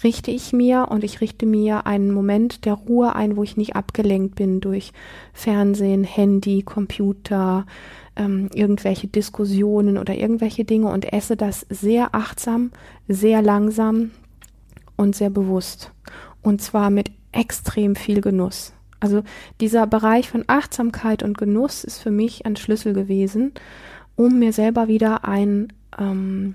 richte 0.02 0.30
ich 0.30 0.52
mir 0.52 0.88
und 0.90 1.04
ich 1.04 1.20
richte 1.20 1.46
mir 1.46 1.86
einen 1.86 2.12
Moment 2.12 2.64
der 2.64 2.74
Ruhe 2.74 3.14
ein, 3.14 3.36
wo 3.36 3.42
ich 3.42 3.56
nicht 3.56 3.76
abgelenkt 3.76 4.34
bin 4.34 4.60
durch 4.60 4.92
Fernsehen, 5.32 6.04
Handy, 6.04 6.62
Computer, 6.62 7.66
ähm, 8.16 8.48
irgendwelche 8.54 9.06
Diskussionen 9.06 9.98
oder 9.98 10.14
irgendwelche 10.14 10.64
Dinge 10.64 10.90
und 10.90 11.12
esse 11.12 11.36
das 11.36 11.66
sehr 11.70 12.14
achtsam, 12.14 12.70
sehr 13.08 13.42
langsam 13.42 14.10
und 14.96 15.16
sehr 15.16 15.30
bewusst. 15.30 15.92
Und 16.42 16.60
zwar 16.60 16.90
mit 16.90 17.10
extrem 17.32 17.96
viel 17.96 18.20
Genuss. 18.20 18.74
Also 19.00 19.22
dieser 19.60 19.86
Bereich 19.86 20.28
von 20.28 20.44
Achtsamkeit 20.46 21.22
und 21.22 21.36
Genuss 21.36 21.82
ist 21.82 21.98
für 21.98 22.10
mich 22.10 22.46
ein 22.46 22.56
Schlüssel 22.56 22.92
gewesen, 22.92 23.52
um 24.14 24.38
mir 24.38 24.52
selber 24.52 24.86
wieder 24.86 25.24
ein, 25.24 25.72
ähm, 25.98 26.54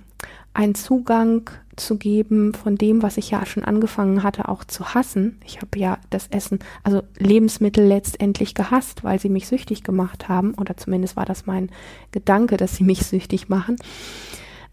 einen 0.54 0.76
Zugang 0.76 1.50
zu 1.78 1.98
geben 1.98 2.54
von 2.54 2.76
dem, 2.76 3.02
was 3.02 3.18
ich 3.18 3.32
ja 3.32 3.46
schon 3.46 3.64
angefangen 3.64 4.24
hatte, 4.24 4.50
auch 4.50 4.64
zu 4.64 4.94
hassen. 4.94 5.40
Ich 5.46 5.58
habe 5.62 5.78
ja 5.80 6.00
das 6.10 6.28
Essen, 6.28 6.60
also 6.84 7.04
Lebensmittel 7.18 7.86
letztendlich 7.86 8.56
gehasst, 8.56 9.04
weil 9.04 9.20
sie 9.20 9.30
mich 9.30 9.48
süchtig 9.48 9.84
gemacht 9.84 10.28
haben, 10.28 10.54
oder 10.56 10.76
zumindest 10.78 11.16
war 11.16 11.26
das 11.26 11.46
mein 11.46 11.70
Gedanke, 12.12 12.58
dass 12.58 12.76
sie 12.76 12.84
mich 12.84 13.00
süchtig 13.06 13.50
machen. 13.50 13.78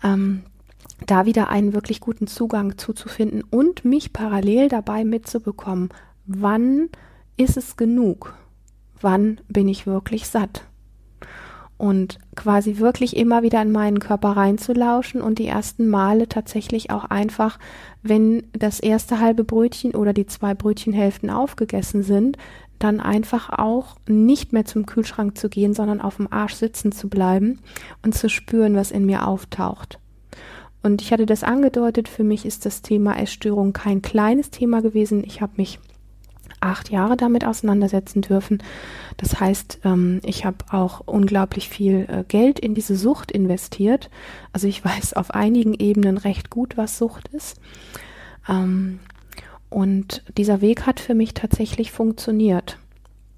Ähm, 0.03 0.43
da 1.07 1.27
wieder 1.27 1.49
einen 1.51 1.75
wirklich 1.75 2.01
guten 2.01 2.27
Zugang 2.27 2.79
zuzufinden 2.79 3.43
und 3.43 3.85
mich 3.85 4.13
parallel 4.13 4.69
dabei 4.69 5.05
mitzubekommen, 5.05 5.91
wann 6.27 6.89
ist 7.37 7.57
es 7.57 7.77
genug? 7.77 8.35
Wann 9.01 9.41
bin 9.49 9.69
ich 9.69 9.87
wirklich 9.87 10.27
satt? 10.29 10.67
Und 11.85 12.19
quasi 12.35 12.79
wirklich 12.79 13.15
immer 13.15 13.43
wieder 13.43 13.61
in 13.61 13.71
meinen 13.71 13.99
Körper 13.99 14.31
reinzulauschen 14.31 15.21
und 15.21 15.39
die 15.39 15.47
ersten 15.47 15.87
Male 15.87 16.31
tatsächlich 16.31 16.91
auch 16.91 17.05
einfach, 17.05 17.59
wenn 18.03 18.45
das 18.55 18.81
erste 18.81 19.21
halbe 19.21 19.45
Brötchen 19.45 19.95
oder 19.95 20.15
die 20.15 20.25
zwei 20.25 20.55
Brötchenhälften 20.55 21.29
aufgegessen 21.29 22.03
sind, 22.03 22.39
dann 22.79 23.01
einfach 23.01 23.51
auch 23.51 23.97
nicht 24.09 24.55
mehr 24.55 24.65
zum 24.65 24.87
Kühlschrank 24.87 25.37
zu 25.37 25.51
gehen, 25.51 25.75
sondern 25.75 26.01
auf 26.01 26.17
dem 26.17 26.33
Arsch 26.33 26.55
sitzen 26.55 26.91
zu 26.91 27.11
bleiben 27.11 27.59
und 28.03 28.15
zu 28.15 28.31
spüren, 28.31 28.77
was 28.77 28.91
in 28.91 29.05
mir 29.05 29.29
auftaucht. 29.29 29.99
Und 30.83 31.03
ich 31.03 31.13
hatte 31.13 31.27
das 31.27 31.45
angedeutet, 31.45 32.09
für 32.09 32.25
mich 32.25 32.47
ist 32.47 32.65
das 32.65 32.81
Thema 32.81 33.19
Essstörung 33.19 33.75
kein 33.75 34.01
kleines 34.01 34.49
Thema 34.49 34.81
gewesen. 34.81 35.23
Ich 35.23 35.43
habe 35.43 35.53
mich 35.57 35.81
acht 36.65 36.91
Jahre 36.91 37.17
damit 37.17 37.45
auseinandersetzen 37.45 38.23
dürfen. 38.23 38.63
Das 39.17 39.41
heißt, 39.41 39.81
ähm, 39.85 40.21
ich 40.25 40.45
habe 40.45 40.59
auch 40.71 41.03
unglaublich 41.07 41.69
viel 41.69 42.07
äh, 42.09 42.25
Geld 42.27 42.59
in 42.59 42.75
diese 42.75 42.97
Sucht 42.97 43.31
investiert. 43.31 44.11
Also 44.53 44.67
ich 44.67 44.85
weiß 44.85 45.15
auf 45.15 45.31
einigen 45.31 45.75
Ebenen 45.75 46.19
recht 46.19 46.51
gut, 46.51 46.77
was 46.77 46.99
Sucht 46.99 47.29
ist. 47.29 47.61
Ähm, 48.49 49.01
und 49.71 50.23
dieser 50.37 50.61
Weg 50.61 50.87
hat 50.87 51.01
für 51.01 51.15
mich 51.15 51.35
tatsächlich 51.35 51.91
funktioniert. 51.91 52.79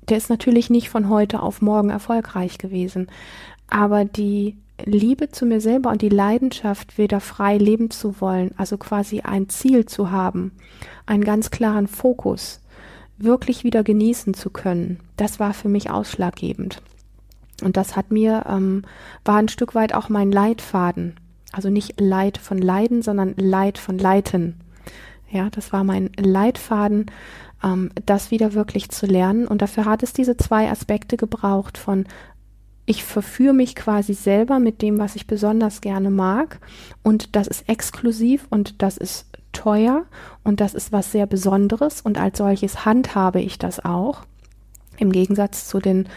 Der 0.09 0.19
ist 0.19 0.31
natürlich 0.31 0.71
nicht 0.71 0.89
von 0.89 1.09
heute 1.09 1.41
auf 1.41 1.63
morgen 1.63 1.91
erfolgreich 1.91 2.59
gewesen, 2.59 3.09
aber 3.69 4.05
die 4.05 4.57
Liebe 4.85 5.31
zu 5.31 5.47
mir 5.47 5.61
selber 5.61 5.91
und 5.91 6.03
die 6.03 6.11
Leidenschaft, 6.11 6.99
wieder 6.99 7.21
frei 7.21 7.57
leben 7.57 7.91
zu 7.91 8.21
wollen, 8.21 8.53
also 8.57 8.77
quasi 8.77 9.21
ein 9.21 9.49
Ziel 9.49 9.87
zu 9.87 10.11
haben, 10.11 10.53
einen 11.07 11.25
ganz 11.25 11.51
klaren 11.51 11.87
Fokus, 11.87 12.61
wirklich 13.19 13.65
wieder 13.65 13.83
genießen 13.83 14.35
zu 14.35 14.51
können, 14.51 15.01
das 15.17 15.41
war 15.41 15.55
für 15.55 15.69
mich 15.69 15.91
ausschlaggebend. 15.91 16.83
Und 17.63 17.77
das 17.77 17.97
hat 17.97 18.11
mir, 18.11 18.45
ähm, 18.49 18.83
war 19.25 19.37
ein 19.37 19.49
Stück 19.49 19.75
weit 19.75 19.95
auch 19.95 20.09
mein 20.09 20.31
Leitfaden. 20.31 21.17
Also 21.53 21.71
nicht 21.71 22.01
Leid 22.01 22.37
von 22.37 22.59
Leiden, 22.59 23.03
sondern 23.03 23.35
Leid 23.37 23.79
von 23.79 23.99
Leiten. 23.99 24.61
Ja, 25.31 25.49
das 25.51 25.73
war 25.73 25.83
mein 25.83 26.11
Leitfaden, 26.19 27.07
ähm, 27.65 27.91
das 28.05 28.31
wieder 28.31 28.53
wirklich 28.53 28.91
zu 28.91 29.07
lernen. 29.07 29.47
Und 29.49 29.63
dafür 29.63 29.87
hat 29.87 30.03
es 30.03 30.13
diese 30.13 30.37
zwei 30.37 30.71
Aspekte 30.71 31.17
gebraucht 31.17 31.79
von 31.79 32.05
ich 32.89 33.03
verführe 33.03 33.53
mich 33.53 33.75
quasi 33.75 34.15
selber 34.15 34.61
mit 34.61 34.81
dem, 34.81 34.99
was 34.99 35.17
ich 35.17 35.27
besonders 35.27 35.81
gerne 35.81 36.11
mag. 36.11 36.61
Und 37.03 37.35
das 37.35 37.49
ist 37.49 37.69
exklusiv 37.69 38.47
und 38.49 38.81
das 38.81 38.97
ist 38.97 39.27
teuer 39.57 40.05
und 40.45 40.61
das 40.61 40.75
ist 40.75 40.93
was 40.93 41.11
sehr 41.13 41.27
Besonderes 41.27 42.01
und 42.01 42.19
als 42.19 42.39
solches 42.39 42.85
handhabe 42.85 43.41
ich 43.41 43.59
das 43.59 43.85
auch. 43.85 44.23
Im 44.99 45.13
Gegensatz 45.13 45.67
zu 45.67 45.79
den 45.79 46.09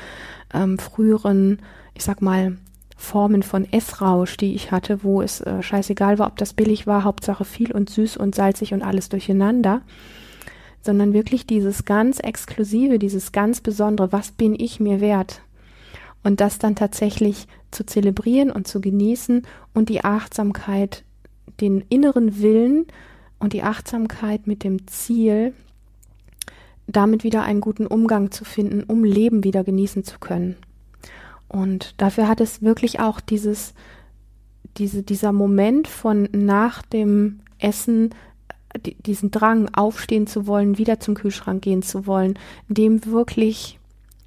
ähm, 0.53 0.77
früheren, 0.77 1.59
ich 1.93 2.03
sag 2.03 2.21
mal, 2.21 2.57
Formen 2.97 3.43
von 3.43 3.65
Essrausch, 3.71 4.35
die 4.35 4.55
ich 4.55 4.71
hatte, 4.71 5.03
wo 5.03 5.21
es 5.21 5.39
äh, 5.39 5.63
scheißegal 5.63 6.19
war, 6.19 6.27
ob 6.27 6.37
das 6.37 6.53
billig 6.53 6.85
war, 6.85 7.05
Hauptsache 7.05 7.45
viel 7.45 7.71
und 7.71 7.89
süß 7.89 8.17
und 8.17 8.35
salzig 8.35 8.73
und 8.73 8.81
alles 8.81 9.07
durcheinander, 9.07 9.81
sondern 10.81 11.13
wirklich 11.13 11.47
dieses 11.47 11.85
ganz 11.85 12.19
Exklusive, 12.19 12.99
dieses 12.99 13.31
ganz 13.31 13.61
Besondere, 13.61 14.11
was 14.11 14.31
bin 14.31 14.53
ich 14.53 14.81
mir 14.81 14.99
wert? 14.99 15.41
Und 16.23 16.41
das 16.41 16.59
dann 16.59 16.75
tatsächlich 16.75 17.47
zu 17.71 17.85
zelebrieren 17.85 18.51
und 18.51 18.67
zu 18.67 18.81
genießen 18.81 19.43
und 19.73 19.87
die 19.87 20.03
Achtsamkeit, 20.03 21.05
den 21.61 21.81
inneren 21.87 22.41
Willen 22.41 22.85
und 23.39 23.53
die 23.53 23.63
Achtsamkeit 23.63 24.47
mit 24.47 24.63
dem 24.63 24.87
Ziel, 24.87 25.53
damit 26.87 27.23
wieder 27.23 27.43
einen 27.43 27.61
guten 27.61 27.87
Umgang 27.87 28.31
zu 28.31 28.45
finden, 28.45 28.83
um 28.83 29.03
Leben 29.03 29.43
wieder 29.43 29.63
genießen 29.63 30.03
zu 30.03 30.19
können. 30.19 30.55
Und 31.47 31.95
dafür 31.97 32.27
hat 32.27 32.41
es 32.41 32.61
wirklich 32.61 32.99
auch 32.99 33.19
dieses, 33.19 33.73
diese, 34.77 35.03
dieser 35.03 35.31
Moment 35.31 35.87
von 35.87 36.29
nach 36.31 36.81
dem 36.83 37.39
Essen, 37.57 38.11
diesen 39.05 39.31
Drang, 39.31 39.69
aufstehen 39.73 40.27
zu 40.27 40.45
wollen, 40.45 40.77
wieder 40.77 40.99
zum 40.99 41.15
Kühlschrank 41.15 41.63
gehen 41.63 41.81
zu 41.81 42.05
wollen, 42.05 42.37
dem 42.67 43.05
wirklich 43.05 43.79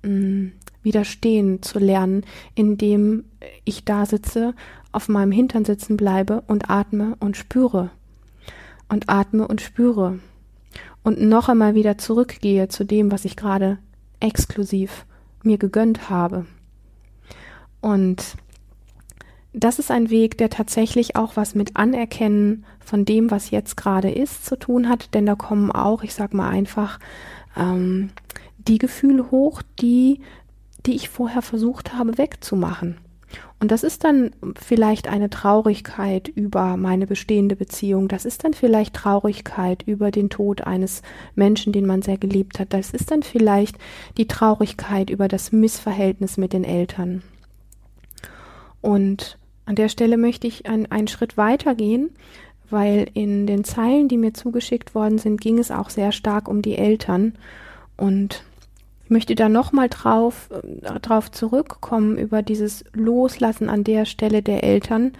mh, 0.02 0.11
mm, 0.11 0.52
widerstehen 0.83 1.62
zu 1.62 1.78
lernen, 1.78 2.25
indem 2.54 3.25
ich 3.64 3.85
da 3.85 4.04
sitze, 4.04 4.54
auf 4.90 5.09
meinem 5.09 5.33
Hintern 5.33 5.64
sitzen 5.64 5.97
bleibe 5.97 6.42
und 6.49 6.71
atme 6.71 7.16
und 7.21 7.37
spüre, 7.37 7.90
und 8.92 9.08
atme 9.08 9.49
und 9.49 9.61
spüre 9.62 10.18
und 11.02 11.20
noch 11.20 11.49
einmal 11.49 11.75
wieder 11.75 11.99
zurückgehe 11.99 12.68
zu 12.68 12.84
dem, 12.84 13.11
was 13.11 13.25
ich 13.25 13.37
gerade 13.37 13.78
exklusiv 14.20 15.06
mir 15.42 15.58
gegönnt 15.58 16.11
habe. 16.11 16.46
Und 17.80 18.37
das 19.54 19.78
ist 19.78 19.90
ein 19.90 20.11
Weg, 20.11 20.38
der 20.38 20.50
tatsächlich 20.50 21.16
auch 21.16 21.37
was 21.37 21.54
mit 21.54 21.76
Anerkennen 21.76 22.64
von 22.80 23.04
dem, 23.04 23.30
was 23.30 23.50
jetzt 23.50 23.76
gerade 23.76 24.11
ist, 24.11 24.44
zu 24.44 24.56
tun 24.56 24.88
hat, 24.88 25.14
denn 25.14 25.26
da 25.26 25.34
kommen 25.34 25.72
auch, 25.72 26.02
ich 26.02 26.14
sag 26.14 26.34
mal 26.34 26.49
einfach, 26.49 27.00
ähm, 27.56 28.11
die 28.58 28.78
Gefühle 28.78 29.30
hoch, 29.30 29.62
die, 29.80 30.20
die 30.87 30.94
ich 30.94 31.08
vorher 31.08 31.42
versucht 31.42 31.94
habe 31.94 32.18
wegzumachen. 32.18 32.99
Und 33.60 33.70
das 33.70 33.84
ist 33.84 34.02
dann 34.02 34.32
vielleicht 34.60 35.06
eine 35.06 35.30
Traurigkeit 35.30 36.26
über 36.26 36.76
meine 36.76 37.06
bestehende 37.06 37.54
Beziehung. 37.54 38.08
Das 38.08 38.24
ist 38.24 38.42
dann 38.42 38.54
vielleicht 38.54 38.94
Traurigkeit 38.94 39.82
über 39.84 40.10
den 40.10 40.30
Tod 40.30 40.62
eines 40.62 41.02
Menschen, 41.36 41.72
den 41.72 41.86
man 41.86 42.02
sehr 42.02 42.18
geliebt 42.18 42.58
hat. 42.58 42.72
Das 42.72 42.90
ist 42.90 43.10
dann 43.10 43.22
vielleicht 43.22 43.76
die 44.16 44.26
Traurigkeit 44.26 45.10
über 45.10 45.28
das 45.28 45.52
Missverhältnis 45.52 46.38
mit 46.38 46.52
den 46.52 46.64
Eltern. 46.64 47.22
Und 48.80 49.38
an 49.64 49.76
der 49.76 49.88
Stelle 49.88 50.16
möchte 50.16 50.48
ich 50.48 50.66
ein, 50.66 50.90
einen 50.90 51.08
Schritt 51.08 51.36
weiter 51.36 51.74
gehen, 51.74 52.10
weil 52.68 53.08
in 53.14 53.46
den 53.46 53.64
Zeilen, 53.64 54.08
die 54.08 54.16
mir 54.16 54.34
zugeschickt 54.34 54.94
worden 54.94 55.18
sind, 55.18 55.40
ging 55.40 55.58
es 55.58 55.70
auch 55.70 55.88
sehr 55.88 56.10
stark 56.10 56.48
um 56.48 56.62
die 56.62 56.76
Eltern. 56.76 57.34
Und 57.96 58.44
möchte 59.12 59.35
da 59.35 59.49
nochmal 59.49 59.88
drauf, 59.88 60.50
äh, 60.50 60.99
drauf 61.00 61.31
zurückkommen 61.31 62.19
über 62.19 62.42
dieses 62.42 62.85
Loslassen 62.92 63.69
an 63.69 63.85
der 63.85 64.04
Stelle 64.04 64.42
der 64.42 64.64
Eltern, 64.64 65.12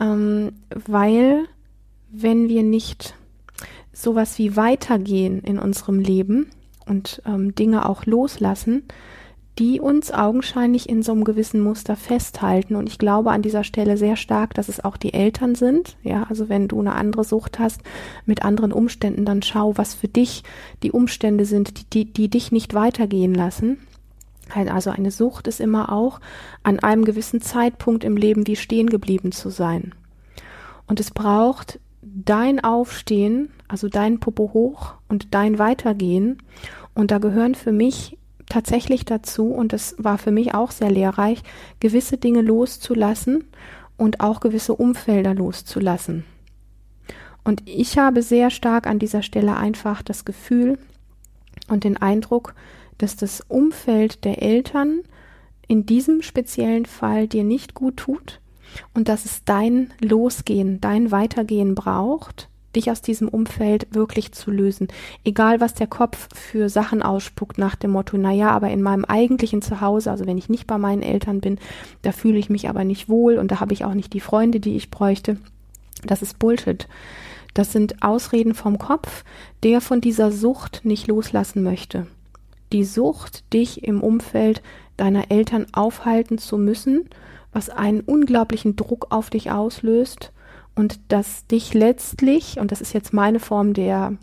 ähm, 0.00 0.52
weil 0.74 1.46
wenn 2.10 2.48
wir 2.48 2.62
nicht 2.62 3.14
sowas 3.92 4.38
wie 4.38 4.56
weitergehen 4.56 5.40
in 5.40 5.58
unserem 5.58 5.98
Leben 5.98 6.50
und 6.86 7.22
ähm, 7.26 7.54
Dinge 7.54 7.88
auch 7.88 8.06
loslassen, 8.06 8.84
die 9.60 9.78
uns 9.78 10.10
augenscheinlich 10.10 10.88
in 10.88 11.02
so 11.02 11.12
einem 11.12 11.22
gewissen 11.22 11.60
Muster 11.60 11.94
festhalten. 11.94 12.76
Und 12.76 12.88
ich 12.88 12.98
glaube 12.98 13.30
an 13.30 13.42
dieser 13.42 13.62
Stelle 13.62 13.98
sehr 13.98 14.16
stark, 14.16 14.54
dass 14.54 14.70
es 14.70 14.82
auch 14.82 14.96
die 14.96 15.12
Eltern 15.12 15.54
sind. 15.54 15.98
Ja, 16.02 16.22
also 16.30 16.48
wenn 16.48 16.66
du 16.66 16.80
eine 16.80 16.94
andere 16.94 17.24
Sucht 17.24 17.58
hast 17.58 17.82
mit 18.24 18.42
anderen 18.42 18.72
Umständen, 18.72 19.26
dann 19.26 19.42
schau, 19.42 19.76
was 19.76 19.92
für 19.92 20.08
dich 20.08 20.44
die 20.82 20.92
Umstände 20.92 21.44
sind, 21.44 21.78
die, 21.78 21.84
die, 22.06 22.10
die 22.10 22.30
dich 22.30 22.52
nicht 22.52 22.72
weitergehen 22.72 23.34
lassen. 23.34 23.76
Also 24.54 24.90
eine 24.90 25.10
Sucht 25.10 25.46
ist 25.46 25.60
immer 25.60 25.92
auch 25.92 26.20
an 26.62 26.78
einem 26.78 27.04
gewissen 27.04 27.42
Zeitpunkt 27.42 28.02
im 28.02 28.16
Leben 28.16 28.46
wie 28.46 28.56
stehen 28.56 28.88
geblieben 28.88 29.30
zu 29.30 29.50
sein. 29.50 29.94
Und 30.86 31.00
es 31.00 31.10
braucht 31.10 31.78
dein 32.00 32.64
Aufstehen, 32.64 33.50
also 33.68 33.88
dein 33.88 34.20
Popo 34.20 34.54
hoch 34.54 34.94
und 35.06 35.34
dein 35.34 35.58
Weitergehen. 35.58 36.38
Und 36.94 37.10
da 37.10 37.18
gehören 37.18 37.54
für 37.54 37.72
mich 37.72 38.16
tatsächlich 38.50 39.06
dazu, 39.06 39.46
und 39.46 39.72
das 39.72 39.94
war 39.96 40.18
für 40.18 40.30
mich 40.30 40.54
auch 40.54 40.70
sehr 40.70 40.90
lehrreich, 40.90 41.42
gewisse 41.80 42.18
Dinge 42.18 42.42
loszulassen 42.42 43.44
und 43.96 44.20
auch 44.20 44.40
gewisse 44.40 44.74
Umfelder 44.74 45.34
loszulassen. 45.34 46.24
Und 47.42 47.62
ich 47.66 47.96
habe 47.96 48.22
sehr 48.22 48.50
stark 48.50 48.86
an 48.86 48.98
dieser 48.98 49.22
Stelle 49.22 49.56
einfach 49.56 50.02
das 50.02 50.26
Gefühl 50.26 50.78
und 51.68 51.84
den 51.84 51.96
Eindruck, 51.96 52.54
dass 52.98 53.16
das 53.16 53.40
Umfeld 53.48 54.24
der 54.24 54.42
Eltern 54.42 55.00
in 55.66 55.86
diesem 55.86 56.20
speziellen 56.20 56.84
Fall 56.84 57.28
dir 57.28 57.44
nicht 57.44 57.74
gut 57.74 57.96
tut 57.96 58.40
und 58.92 59.08
dass 59.08 59.24
es 59.24 59.44
dein 59.44 59.92
Losgehen, 60.00 60.80
dein 60.80 61.10
Weitergehen 61.10 61.74
braucht, 61.74 62.49
dich 62.76 62.90
aus 62.90 63.02
diesem 63.02 63.28
Umfeld 63.28 63.88
wirklich 63.90 64.32
zu 64.32 64.50
lösen. 64.50 64.88
Egal, 65.24 65.60
was 65.60 65.74
der 65.74 65.86
Kopf 65.86 66.28
für 66.34 66.68
Sachen 66.68 67.02
ausspuckt 67.02 67.58
nach 67.58 67.74
dem 67.74 67.90
Motto, 67.90 68.16
naja, 68.16 68.50
aber 68.50 68.70
in 68.70 68.82
meinem 68.82 69.04
eigentlichen 69.04 69.62
Zuhause, 69.62 70.10
also 70.10 70.26
wenn 70.26 70.38
ich 70.38 70.48
nicht 70.48 70.66
bei 70.66 70.78
meinen 70.78 71.02
Eltern 71.02 71.40
bin, 71.40 71.58
da 72.02 72.12
fühle 72.12 72.38
ich 72.38 72.50
mich 72.50 72.68
aber 72.68 72.84
nicht 72.84 73.08
wohl 73.08 73.38
und 73.38 73.50
da 73.50 73.60
habe 73.60 73.72
ich 73.72 73.84
auch 73.84 73.94
nicht 73.94 74.12
die 74.12 74.20
Freunde, 74.20 74.60
die 74.60 74.76
ich 74.76 74.90
bräuchte. 74.90 75.38
Das 76.04 76.22
ist 76.22 76.38
Bullshit. 76.38 76.88
Das 77.54 77.72
sind 77.72 78.02
Ausreden 78.02 78.54
vom 78.54 78.78
Kopf, 78.78 79.24
der 79.62 79.80
von 79.80 80.00
dieser 80.00 80.30
Sucht 80.30 80.82
nicht 80.84 81.08
loslassen 81.08 81.62
möchte. 81.62 82.06
Die 82.72 82.84
Sucht, 82.84 83.52
dich 83.52 83.82
im 83.82 84.02
Umfeld 84.02 84.62
deiner 84.96 85.30
Eltern 85.30 85.66
aufhalten 85.72 86.38
zu 86.38 86.56
müssen, 86.58 87.08
was 87.52 87.68
einen 87.68 88.00
unglaublichen 88.00 88.76
Druck 88.76 89.08
auf 89.10 89.30
dich 89.30 89.50
auslöst, 89.50 90.32
und 90.74 91.00
dass 91.08 91.46
dich 91.46 91.74
letztlich, 91.74 92.58
und 92.58 92.72
das 92.72 92.80
ist 92.80 92.92
jetzt 92.92 93.12
meine 93.12 93.40
Form 93.40 93.74
der, 93.74 94.16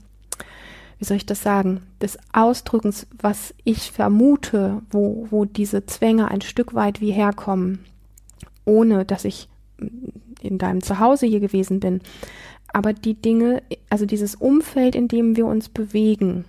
wie 0.99 1.05
soll 1.05 1.17
ich 1.17 1.25
das 1.25 1.43
sagen, 1.43 1.81
des 2.01 2.17
Ausdrückens, 2.33 3.07
was 3.19 3.53
ich 3.63 3.91
vermute, 3.91 4.81
wo, 4.89 5.27
wo 5.29 5.45
diese 5.45 5.85
Zwänge 5.85 6.29
ein 6.29 6.41
Stück 6.41 6.73
weit 6.73 7.01
wie 7.01 7.11
herkommen, 7.11 7.79
ohne 8.65 9.05
dass 9.05 9.25
ich 9.25 9.47
in 10.41 10.57
deinem 10.57 10.81
Zuhause 10.81 11.25
hier 11.25 11.39
gewesen 11.39 11.79
bin. 11.79 12.01
Aber 12.73 12.93
die 12.93 13.13
Dinge, 13.13 13.63
also 13.89 14.05
dieses 14.05 14.35
Umfeld, 14.35 14.95
in 14.95 15.07
dem 15.07 15.35
wir 15.35 15.45
uns 15.45 15.69
bewegen, 15.69 16.45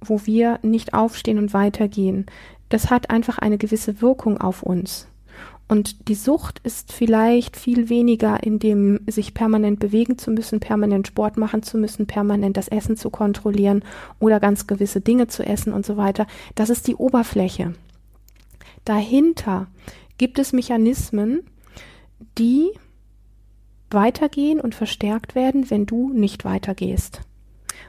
wo 0.00 0.20
wir 0.24 0.58
nicht 0.62 0.94
aufstehen 0.94 1.38
und 1.38 1.52
weitergehen, 1.52 2.26
das 2.68 2.90
hat 2.90 3.10
einfach 3.10 3.38
eine 3.38 3.58
gewisse 3.58 4.00
Wirkung 4.02 4.38
auf 4.38 4.62
uns. 4.62 5.08
Und 5.68 6.08
die 6.08 6.14
Sucht 6.14 6.60
ist 6.64 6.94
vielleicht 6.94 7.58
viel 7.58 7.90
weniger 7.90 8.42
in 8.42 8.58
dem, 8.58 9.00
sich 9.06 9.34
permanent 9.34 9.78
bewegen 9.78 10.16
zu 10.16 10.30
müssen, 10.30 10.60
permanent 10.60 11.06
Sport 11.06 11.36
machen 11.36 11.62
zu 11.62 11.76
müssen, 11.76 12.06
permanent 12.06 12.56
das 12.56 12.68
Essen 12.68 12.96
zu 12.96 13.10
kontrollieren 13.10 13.84
oder 14.18 14.40
ganz 14.40 14.66
gewisse 14.66 15.02
Dinge 15.02 15.26
zu 15.26 15.44
essen 15.44 15.74
und 15.74 15.84
so 15.84 15.98
weiter. 15.98 16.26
Das 16.54 16.70
ist 16.70 16.88
die 16.88 16.96
Oberfläche. 16.96 17.74
Dahinter 18.86 19.66
gibt 20.16 20.38
es 20.38 20.54
Mechanismen, 20.54 21.42
die 22.38 22.70
weitergehen 23.90 24.60
und 24.60 24.74
verstärkt 24.74 25.34
werden, 25.34 25.70
wenn 25.70 25.84
du 25.84 26.10
nicht 26.14 26.46
weitergehst 26.46 27.20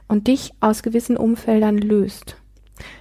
und 0.09 0.27
dich 0.27 0.51
aus 0.59 0.83
gewissen 0.83 1.15
Umfeldern 1.15 1.77
löst. 1.77 2.38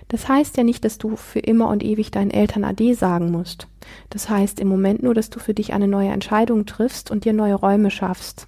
Das 0.08 0.28
heißt 0.28 0.56
ja 0.56 0.64
nicht, 0.64 0.84
dass 0.84 0.98
du 0.98 1.16
für 1.16 1.38
immer 1.38 1.68
und 1.68 1.82
ewig 1.84 2.10
deinen 2.10 2.30
Eltern 2.30 2.64
Ade 2.64 2.94
sagen 2.94 3.30
musst. 3.30 3.66
Das 4.10 4.28
heißt 4.28 4.60
im 4.60 4.68
Moment 4.68 5.02
nur, 5.02 5.14
dass 5.14 5.30
du 5.30 5.38
für 5.38 5.54
dich 5.54 5.72
eine 5.72 5.88
neue 5.88 6.10
Entscheidung 6.10 6.66
triffst 6.66 7.10
und 7.10 7.24
dir 7.24 7.32
neue 7.32 7.54
Räume 7.54 7.90
schaffst. 7.90 8.46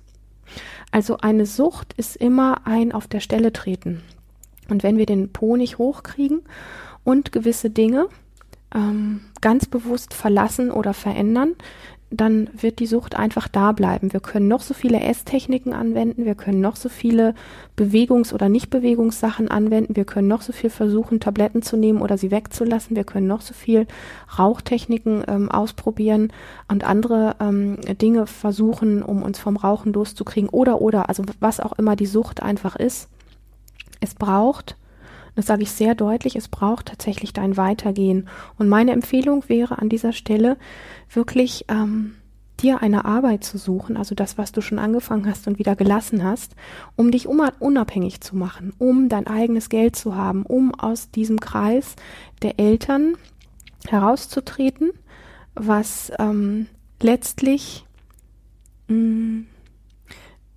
Also 0.91 1.19
eine 1.19 1.47
Sucht 1.47 1.93
ist 1.97 2.17
immer 2.17 2.67
ein 2.67 2.93
auf 2.93 3.07
der 3.07 3.21
Stelle 3.21 3.53
treten. 3.53 4.03
Und 4.69 4.83
wenn 4.83 4.99
wir 4.99 5.07
den 5.07 5.33
Po 5.33 5.57
nicht 5.57 5.79
hochkriegen 5.79 6.43
und 7.05 7.33
gewisse 7.33 7.71
Dinge 7.71 8.09
ähm, 8.75 9.21
ganz 9.41 9.67
bewusst 9.67 10.15
verlassen 10.15 10.71
oder 10.71 10.95
verändern, 10.95 11.55
dann 12.11 12.51
wird 12.53 12.81
die 12.81 12.87
Sucht 12.87 13.15
einfach 13.15 13.47
da 13.47 13.71
bleiben. 13.71 14.13
Wir 14.13 14.19
können 14.19 14.49
noch 14.49 14.63
so 14.63 14.75
viele 14.75 15.01
Esstechniken 15.01 15.73
anwenden, 15.73 16.25
wir 16.25 16.35
können 16.35 16.61
noch 16.61 16.75
so 16.75 16.89
viele 16.89 17.35
Bewegungs- 17.77 18.35
oder 18.35 18.49
Nichtbewegungssachen 18.49 19.49
anwenden, 19.49 19.95
wir 19.95 20.05
können 20.05 20.27
noch 20.27 20.43
so 20.43 20.53
viel 20.53 20.71
versuchen, 20.71 21.21
Tabletten 21.21 21.63
zu 21.63 21.77
nehmen 21.77 22.03
oder 22.03 22.19
sie 22.19 22.33
wegzulassen, 22.33 22.97
wir 22.97 23.05
können 23.05 23.29
noch 23.29 23.43
so 23.43 23.55
viel 23.55 23.87
Rauchtechniken 24.39 25.25
ähm, 25.29 25.51
ausprobieren 25.51 26.33
und 26.67 26.83
andere 26.83 27.37
ähm, 27.41 27.79
Dinge 28.01 28.27
versuchen, 28.27 29.03
um 29.03 29.23
uns 29.23 29.39
vom 29.39 29.57
Rauchen 29.57 29.93
loszukriegen 29.93 30.51
oder 30.51 30.81
oder, 30.81 31.09
also 31.09 31.23
was 31.39 31.61
auch 31.61 31.79
immer 31.79 31.95
die 31.95 32.07
Sucht 32.07 32.43
einfach 32.43 32.75
ist. 32.75 33.09
Es 34.01 34.15
braucht 34.15 34.77
das 35.37 35.47
sage 35.47 35.63
ich 35.63 35.71
sehr 35.73 35.95
deutlich, 35.95 36.37
es 36.37 36.49
braucht 36.49 36.87
tatsächlich 36.87 37.33
dein 37.33 37.57
Weitergehen. 37.57 38.29
Und 38.59 38.69
meine 38.69 38.93
Empfehlung 38.93 39.49
wäre 39.49 39.79
an 39.79 39.89
dieser 39.89 40.13
Stelle 40.13 40.57
wirklich 41.09 41.65
ähm, 41.69 42.15
dir 42.61 42.83
eine 42.83 43.05
Arbeit 43.05 43.45
zu 43.45 43.59
suchen, 43.59 43.97
also 43.97 44.15
das, 44.15 44.39
was 44.39 44.53
du 44.53 44.61
schon 44.61 44.79
angefangen 44.79 45.27
hast 45.27 45.47
und 45.47 45.59
wieder 45.59 45.77
gelassen 45.77 46.25
hast, 46.25 46.55
um 46.97 47.11
dich 47.11 47.27
unabhängig 47.27 48.21
zu 48.21 48.37
machen, 48.37 48.73
um 48.79 49.09
dein 49.09 49.27
eigenes 49.27 49.69
Geld 49.69 49.97
zu 49.97 50.15
haben, 50.15 50.45
um 50.45 50.75
aus 50.75 51.11
diesem 51.11 51.41
Kreis 51.41 51.97
der 52.43 52.59
Eltern 52.59 53.15
herauszutreten, 53.89 54.91
was 55.55 56.13
ähm, 56.19 56.67
letztlich 57.01 57.87
mh, 58.89 58.97
mm, 58.97 59.47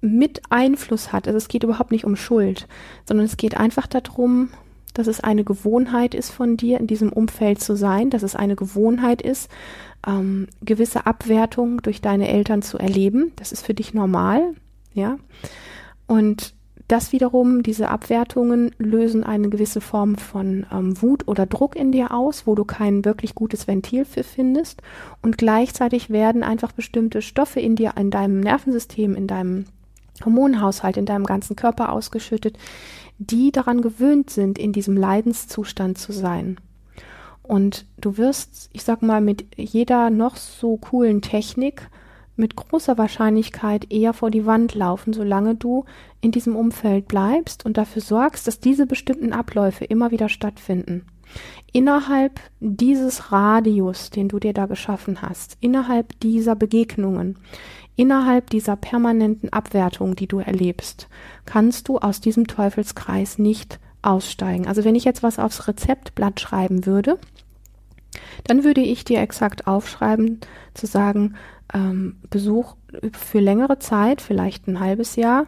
mit 0.02 0.42
Einfluss 0.50 1.14
hat. 1.14 1.28
Also 1.28 1.38
es 1.38 1.48
geht 1.48 1.64
überhaupt 1.64 1.92
nicht 1.92 2.04
um 2.04 2.18
Schuld, 2.18 2.68
sondern 3.08 3.26
es 3.26 3.38
geht 3.38 3.56
einfach 3.56 3.88
darum, 3.88 4.50
dass 4.94 5.08
es 5.08 5.20
eine 5.20 5.44
Gewohnheit 5.44 6.14
ist 6.14 6.30
von 6.30 6.58
dir, 6.58 6.80
in 6.80 6.88
diesem 6.88 7.12
Umfeld 7.12 7.62
zu 7.62 7.76
sein, 7.76 8.10
dass 8.10 8.24
es 8.24 8.36
eine 8.36 8.56
Gewohnheit 8.56 9.22
ist, 9.22 9.50
ähm, 10.08 10.48
gewisse 10.62 11.06
Abwertung 11.06 11.82
durch 11.82 12.02
deine 12.02 12.28
Eltern 12.28 12.62
zu 12.62 12.78
erleben. 12.78 13.32
Das 13.36 13.52
ist 13.52 13.66
für 13.66 13.74
dich 13.74 13.94
normal, 13.94 14.54
ja. 14.94 15.18
Und 16.08 16.54
das 16.88 17.12
wiederum, 17.12 17.64
diese 17.64 17.90
Abwertungen 17.90 18.72
lösen 18.78 19.24
eine 19.24 19.50
gewisse 19.50 19.80
Form 19.80 20.16
von 20.16 20.66
ähm, 20.72 21.02
Wut 21.02 21.28
oder 21.28 21.46
Druck 21.46 21.76
in 21.76 21.92
dir 21.92 22.12
aus, 22.12 22.46
wo 22.46 22.56
du 22.56 22.66
kein 22.66 23.06
wirklich 23.06 23.36
gutes 23.36 23.68
Ventil 23.68 24.04
für 24.06 24.24
findest. 24.24 24.82
Und 25.22 25.38
gleichzeitig 25.38 26.10
werden 26.10 26.44
einfach 26.44 26.74
bestimmte 26.74 27.22
Stoffe 27.22 27.62
in 27.62 27.76
dir, 27.76 27.94
in 27.98 28.12
deinem 28.12 28.42
Nervensystem, 28.42 29.16
in 29.16 29.28
deinem 29.28 29.66
Hormonhaushalt, 30.24 30.98
in 30.98 31.06
deinem 31.06 31.26
ganzen 31.26 31.56
Körper 31.56 31.92
ausgeschüttet, 31.92 32.58
die 33.28 33.52
daran 33.52 33.82
gewöhnt 33.82 34.30
sind, 34.30 34.58
in 34.58 34.74
diesem 34.74 34.98
Leidenszustand 34.98 35.98
zu 35.98 36.12
sein. 36.12 36.60
Und 37.42 37.86
du 38.00 38.18
wirst, 38.18 38.70
ich 38.74 38.84
sag 38.84 39.02
mal, 39.02 39.22
mit 39.22 39.46
jeder 39.58 40.10
noch 40.10 40.38
so 40.38 40.78
coolen 40.78 41.22
Technik 41.22 41.90
mit 42.36 42.56
großer 42.56 42.98
Wahrscheinlichkeit 42.98 43.92
eher 43.92 44.14
vor 44.14 44.32
die 44.32 44.46
Wand 44.46 44.74
laufen, 44.74 45.14
solange 45.14 45.56
du 45.56 45.86
in 46.20 46.32
diesem 46.32 46.56
Umfeld 46.56 47.08
bleibst 47.08 47.66
und 47.66 47.78
dafür 47.78 48.02
sorgst, 48.02 48.48
dass 48.48 48.60
diese 48.60 48.88
bestimmten 48.88 49.34
Abläufe 49.34 49.86
immer 49.86 50.12
wieder 50.12 50.30
stattfinden. 50.30 51.06
innerhalb 51.72 52.40
dieses 52.60 53.32
Radius, 53.32 54.12
den 54.12 54.30
du 54.30 54.40
dir 54.40 54.54
da 54.54 54.68
geschaffen 54.68 55.22
hast, 55.22 55.58
innerhalb 55.60 56.20
dieser 56.20 56.56
Begegnungen, 56.56 57.38
innerhalb 57.96 58.50
dieser 58.50 58.76
permanenten 58.76 59.52
Abwertung, 59.52 60.16
die 60.16 60.28
du 60.28 60.40
erlebst, 60.40 61.08
kannst 61.46 61.88
du 61.88 62.00
aus 62.00 62.22
diesem 62.22 62.48
Teufelskreis 62.48 63.38
nicht 63.38 63.80
aussteigen. 64.02 64.68
Also 64.68 64.84
wenn 64.84 64.96
ich 64.96 65.06
jetzt 65.06 65.24
was 65.24 65.40
aufs 65.40 65.68
Rezeptblatt 65.68 66.40
schreiben 66.40 66.86
würde, 66.86 67.20
dann 68.44 68.64
würde 68.64 68.82
ich 68.82 69.06
dir 69.06 69.22
exakt 69.22 69.68
aufschreiben, 69.68 70.40
zu 70.74 70.88
sagen, 70.88 71.36
ähm, 71.74 72.18
Besuch 72.30 72.76
für 73.14 73.40
längere 73.40 73.80
Zeit, 73.80 74.22
vielleicht 74.22 74.68
ein 74.68 74.80
halbes 74.80 75.16
Jahr 75.16 75.48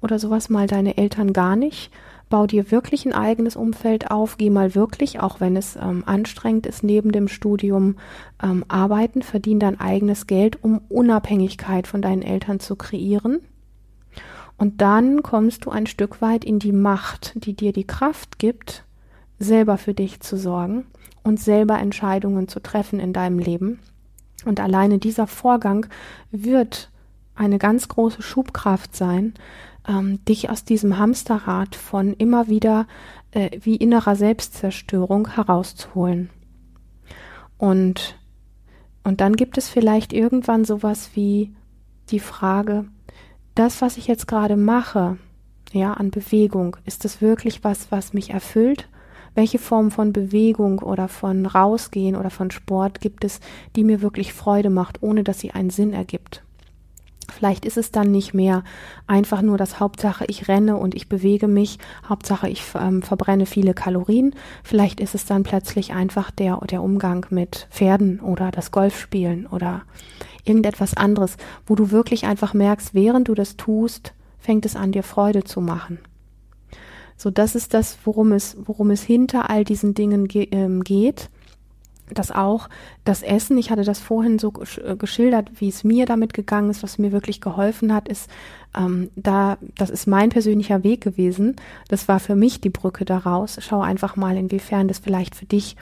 oder 0.00 0.18
sowas 0.18 0.48
mal 0.48 0.66
deine 0.66 0.96
Eltern 0.96 1.32
gar 1.32 1.56
nicht. 1.56 1.92
Bau 2.32 2.46
dir 2.46 2.70
wirklich 2.70 3.04
ein 3.04 3.12
eigenes 3.12 3.56
Umfeld 3.56 4.10
auf, 4.10 4.38
geh 4.38 4.48
mal 4.48 4.74
wirklich, 4.74 5.20
auch 5.20 5.40
wenn 5.40 5.54
es 5.54 5.76
ähm, 5.76 6.02
anstrengend 6.06 6.66
ist, 6.66 6.82
neben 6.82 7.12
dem 7.12 7.28
Studium 7.28 7.96
ähm, 8.42 8.64
arbeiten, 8.68 9.20
verdien 9.20 9.60
dein 9.60 9.78
eigenes 9.78 10.26
Geld, 10.26 10.64
um 10.64 10.80
Unabhängigkeit 10.88 11.86
von 11.86 12.00
deinen 12.00 12.22
Eltern 12.22 12.58
zu 12.58 12.74
kreieren. 12.74 13.40
Und 14.56 14.80
dann 14.80 15.22
kommst 15.22 15.66
du 15.66 15.70
ein 15.70 15.86
Stück 15.86 16.22
weit 16.22 16.42
in 16.42 16.58
die 16.58 16.72
Macht, 16.72 17.34
die 17.34 17.52
dir 17.52 17.74
die 17.74 17.86
Kraft 17.86 18.38
gibt, 18.38 18.86
selber 19.38 19.76
für 19.76 19.92
dich 19.92 20.20
zu 20.20 20.38
sorgen 20.38 20.86
und 21.22 21.38
selber 21.38 21.78
Entscheidungen 21.80 22.48
zu 22.48 22.60
treffen 22.60 22.98
in 22.98 23.12
deinem 23.12 23.40
Leben. 23.40 23.78
Und 24.46 24.58
alleine 24.58 24.96
dieser 24.96 25.26
Vorgang 25.26 25.84
wird 26.30 26.90
eine 27.34 27.58
ganz 27.58 27.88
große 27.88 28.22
Schubkraft 28.22 28.96
sein, 28.96 29.34
ähm, 29.86 30.24
dich 30.24 30.50
aus 30.50 30.64
diesem 30.64 30.98
Hamsterrad 30.98 31.74
von 31.74 32.14
immer 32.14 32.48
wieder 32.48 32.86
äh, 33.32 33.58
wie 33.62 33.76
innerer 33.76 34.16
Selbstzerstörung 34.16 35.28
herauszuholen. 35.28 36.30
Und, 37.58 38.18
und 39.04 39.20
dann 39.20 39.36
gibt 39.36 39.58
es 39.58 39.68
vielleicht 39.68 40.12
irgendwann 40.12 40.64
sowas 40.64 41.10
wie 41.14 41.54
die 42.10 42.20
Frage, 42.20 42.86
das, 43.54 43.82
was 43.82 43.96
ich 43.96 44.06
jetzt 44.06 44.26
gerade 44.26 44.56
mache, 44.56 45.18
ja, 45.72 45.92
an 45.94 46.10
Bewegung, 46.10 46.76
ist 46.84 47.04
das 47.04 47.20
wirklich 47.20 47.64
was, 47.64 47.90
was 47.90 48.12
mich 48.12 48.30
erfüllt? 48.30 48.88
Welche 49.34 49.58
Form 49.58 49.90
von 49.90 50.12
Bewegung 50.12 50.80
oder 50.80 51.08
von 51.08 51.46
Rausgehen 51.46 52.16
oder 52.16 52.28
von 52.28 52.50
Sport 52.50 53.00
gibt 53.00 53.24
es, 53.24 53.40
die 53.76 53.84
mir 53.84 54.02
wirklich 54.02 54.34
Freude 54.34 54.68
macht, 54.68 55.02
ohne 55.02 55.24
dass 55.24 55.40
sie 55.40 55.52
einen 55.52 55.70
Sinn 55.70 55.94
ergibt? 55.94 56.42
Vielleicht 57.32 57.64
ist 57.64 57.76
es 57.76 57.90
dann 57.90 58.10
nicht 58.10 58.34
mehr 58.34 58.62
einfach 59.06 59.42
nur 59.42 59.58
das 59.58 59.80
Hauptsache, 59.80 60.24
ich 60.28 60.48
renne 60.48 60.76
und 60.76 60.94
ich 60.94 61.08
bewege 61.08 61.48
mich, 61.48 61.78
Hauptsache, 62.08 62.48
ich 62.48 62.62
ähm, 62.78 63.02
verbrenne 63.02 63.46
viele 63.46 63.74
Kalorien. 63.74 64.34
Vielleicht 64.62 65.00
ist 65.00 65.14
es 65.14 65.24
dann 65.24 65.42
plötzlich 65.42 65.92
einfach 65.92 66.30
der, 66.30 66.58
der 66.70 66.82
Umgang 66.82 67.26
mit 67.30 67.66
Pferden 67.70 68.20
oder 68.20 68.50
das 68.50 68.70
Golfspielen 68.70 69.46
oder 69.46 69.82
irgendetwas 70.44 70.94
anderes, 70.94 71.36
wo 71.66 71.74
du 71.74 71.90
wirklich 71.90 72.26
einfach 72.26 72.54
merkst, 72.54 72.94
während 72.94 73.28
du 73.28 73.34
das 73.34 73.56
tust, 73.56 74.12
fängt 74.38 74.66
es 74.66 74.76
an, 74.76 74.92
dir 74.92 75.02
Freude 75.02 75.44
zu 75.44 75.60
machen. 75.60 75.98
So, 77.16 77.30
das 77.30 77.54
ist 77.54 77.72
das, 77.72 77.98
worum 78.04 78.32
es, 78.32 78.56
worum 78.64 78.90
es 78.90 79.02
hinter 79.02 79.48
all 79.48 79.64
diesen 79.64 79.94
Dingen 79.94 80.26
ge 80.26 80.48
ähm, 80.50 80.82
geht. 80.82 81.30
Dass 82.14 82.30
auch 82.30 82.68
das 83.04 83.22
Essen, 83.22 83.58
ich 83.58 83.70
hatte 83.70 83.84
das 83.84 83.98
vorhin 83.98 84.38
so 84.38 84.52
äh, 84.84 84.96
geschildert, 84.96 85.50
wie 85.60 85.68
es 85.68 85.84
mir 85.84 86.06
damit 86.06 86.34
gegangen 86.34 86.70
ist, 86.70 86.82
was 86.82 86.98
mir 86.98 87.12
wirklich 87.12 87.40
geholfen 87.40 87.92
hat, 87.92 88.08
ist, 88.08 88.30
ähm, 88.76 89.10
da, 89.16 89.58
das 89.76 89.90
ist 89.90 90.06
mein 90.06 90.30
persönlicher 90.30 90.84
Weg 90.84 91.00
gewesen. 91.00 91.56
Das 91.88 92.08
war 92.08 92.20
für 92.20 92.36
mich 92.36 92.60
die 92.60 92.70
Brücke 92.70 93.04
daraus. 93.04 93.58
Schau 93.60 93.80
einfach 93.80 94.16
mal, 94.16 94.36
inwiefern 94.36 94.88
das 94.88 94.98
vielleicht 94.98 95.34
für 95.34 95.46
dich 95.46 95.76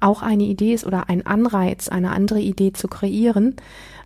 auch 0.00 0.22
eine 0.22 0.44
Idee 0.44 0.72
ist 0.72 0.86
oder 0.86 1.08
ein 1.08 1.26
Anreiz, 1.26 1.88
eine 1.88 2.10
andere 2.10 2.40
Idee 2.40 2.72
zu 2.72 2.88
kreieren. 2.88 3.56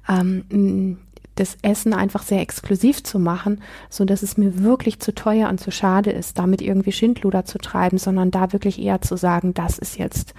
Ähm, 0.09 0.99
das 1.35 1.57
Essen 1.62 1.92
einfach 1.92 2.23
sehr 2.23 2.40
exklusiv 2.40 3.03
zu 3.03 3.18
machen, 3.18 3.61
so 3.90 4.05
dass 4.05 4.23
es 4.23 4.37
mir 4.37 4.62
wirklich 4.62 5.01
zu 5.01 5.14
teuer 5.14 5.49
und 5.49 5.59
zu 5.59 5.70
schade 5.70 6.11
ist, 6.11 6.38
damit 6.38 6.62
irgendwie 6.62 6.92
Schindluder 6.92 7.44
zu 7.44 7.59
treiben, 7.59 7.99
sondern 7.99 8.31
da 8.31 8.53
wirklich 8.53 8.81
eher 8.81 9.01
zu 9.01 9.16
sagen, 9.16 9.55
das 9.55 9.79
ist 9.79 9.99
jetzt 9.99 10.35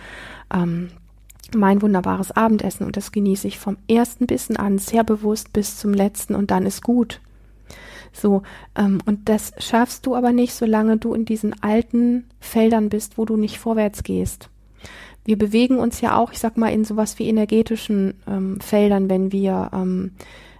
ähm, 0.53 0.89
mein 1.55 1.81
wunderbares 1.81 2.31
Abendessen 2.31 2.85
und 2.85 2.97
das 2.97 3.11
genieße 3.11 3.47
ich 3.47 3.59
vom 3.59 3.77
ersten 3.89 4.25
Bissen 4.25 4.57
an 4.57 4.77
sehr 4.77 5.03
bewusst 5.03 5.53
bis 5.53 5.77
zum 5.77 5.93
letzten 5.93 6.35
und 6.35 6.51
dann 6.51 6.65
ist 6.65 6.81
gut. 6.81 7.21
So, 8.11 8.43
ähm, 8.75 8.99
und 9.05 9.27
das 9.27 9.51
schaffst 9.59 10.05
du 10.05 10.15
aber 10.15 10.31
nicht, 10.31 10.53
solange 10.53 10.97
du 10.97 11.13
in 11.13 11.25
diesen 11.25 11.61
alten 11.61 12.25
Feldern 12.39 12.89
bist, 12.89 13.17
wo 13.17 13.25
du 13.25 13.35
nicht 13.35 13.59
vorwärts 13.59 14.03
gehst. 14.03 14.49
Wir 15.25 15.37
bewegen 15.37 15.79
uns 15.79 16.01
ja 16.01 16.15
auch, 16.17 16.31
ich 16.31 16.39
sag 16.39 16.55
mal, 16.55 16.71
in 16.71 16.85
sowas 16.85 17.19
wie 17.19 17.27
energetischen 17.27 18.13
ähm, 18.27 18.59
Feldern, 18.61 19.09
wenn 19.09 19.31
wir 19.31 19.71
ähm, 19.73 20.11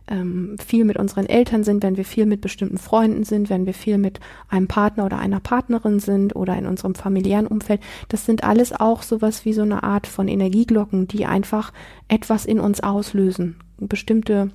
ähm, 0.07 0.55
viel 0.63 0.85
mit 0.85 0.97
unseren 0.97 1.25
Eltern 1.25 1.63
sind, 1.63 1.83
wenn 1.83 1.97
wir 1.97 2.05
viel 2.05 2.25
mit 2.25 2.41
bestimmten 2.41 2.77
Freunden 2.77 3.23
sind, 3.23 3.49
wenn 3.49 3.65
wir 3.65 3.73
viel 3.73 3.97
mit 3.97 4.19
einem 4.49 4.67
Partner 4.67 5.05
oder 5.05 5.19
einer 5.19 5.39
Partnerin 5.39 5.99
sind 5.99 6.35
oder 6.35 6.55
in 6.57 6.65
unserem 6.65 6.95
familiären 6.95 7.47
Umfeld. 7.47 7.81
Das 8.09 8.25
sind 8.25 8.43
alles 8.43 8.71
auch 8.71 9.01
sowas 9.01 9.45
wie 9.45 9.53
so 9.53 9.63
eine 9.63 9.83
Art 9.83 10.07
von 10.07 10.27
Energieglocken, 10.27 11.07
die 11.07 11.25
einfach 11.25 11.73
etwas 12.07 12.45
in 12.45 12.59
uns 12.59 12.81
auslösen. 12.81 13.55
Bestimmte 13.77 14.51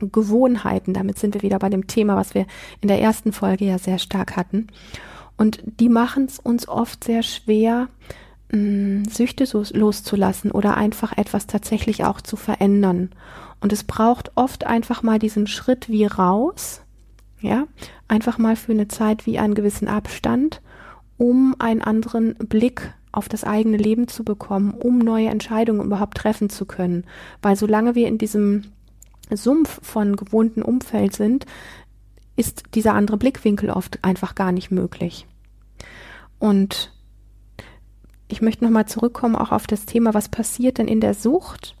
Gewohnheiten. 0.00 0.94
Damit 0.94 1.18
sind 1.18 1.34
wir 1.34 1.42
wieder 1.42 1.58
bei 1.58 1.68
dem 1.68 1.86
Thema, 1.86 2.16
was 2.16 2.34
wir 2.34 2.46
in 2.80 2.88
der 2.88 3.00
ersten 3.00 3.32
Folge 3.32 3.66
ja 3.66 3.78
sehr 3.78 3.98
stark 3.98 4.36
hatten. 4.36 4.66
Und 5.36 5.62
die 5.64 5.88
machen 5.88 6.24
es 6.24 6.38
uns 6.38 6.68
oft 6.68 7.04
sehr 7.04 7.22
schwer, 7.22 7.88
mh, 8.50 9.10
Süchte 9.10 9.44
loszulassen 9.74 10.50
oder 10.50 10.76
einfach 10.76 11.16
etwas 11.16 11.46
tatsächlich 11.46 12.04
auch 12.04 12.20
zu 12.20 12.36
verändern. 12.36 13.10
Und 13.62 13.72
es 13.72 13.84
braucht 13.84 14.32
oft 14.34 14.66
einfach 14.66 15.04
mal 15.04 15.20
diesen 15.20 15.46
Schritt 15.46 15.88
wie 15.88 16.04
raus, 16.04 16.82
ja, 17.40 17.68
einfach 18.08 18.36
mal 18.36 18.56
für 18.56 18.72
eine 18.72 18.88
Zeit 18.88 19.24
wie 19.24 19.38
einen 19.38 19.54
gewissen 19.54 19.86
Abstand, 19.86 20.60
um 21.16 21.54
einen 21.60 21.80
anderen 21.80 22.34
Blick 22.34 22.92
auf 23.12 23.28
das 23.28 23.44
eigene 23.44 23.76
Leben 23.76 24.08
zu 24.08 24.24
bekommen, 24.24 24.72
um 24.72 24.98
neue 24.98 25.28
Entscheidungen 25.28 25.86
überhaupt 25.86 26.16
treffen 26.18 26.50
zu 26.50 26.66
können. 26.66 27.04
Weil 27.40 27.54
solange 27.54 27.94
wir 27.94 28.08
in 28.08 28.18
diesem 28.18 28.64
Sumpf 29.30 29.78
von 29.86 30.16
gewohnten 30.16 30.62
Umfeld 30.62 31.14
sind, 31.14 31.46
ist 32.34 32.64
dieser 32.74 32.94
andere 32.94 33.16
Blickwinkel 33.16 33.70
oft 33.70 34.00
einfach 34.02 34.34
gar 34.34 34.50
nicht 34.50 34.72
möglich. 34.72 35.26
Und 36.40 36.92
ich 38.26 38.42
möchte 38.42 38.64
nochmal 38.64 38.86
zurückkommen 38.86 39.36
auch 39.36 39.52
auf 39.52 39.68
das 39.68 39.86
Thema, 39.86 40.14
was 40.14 40.28
passiert 40.28 40.78
denn 40.78 40.88
in 40.88 41.00
der 41.00 41.14
Sucht? 41.14 41.76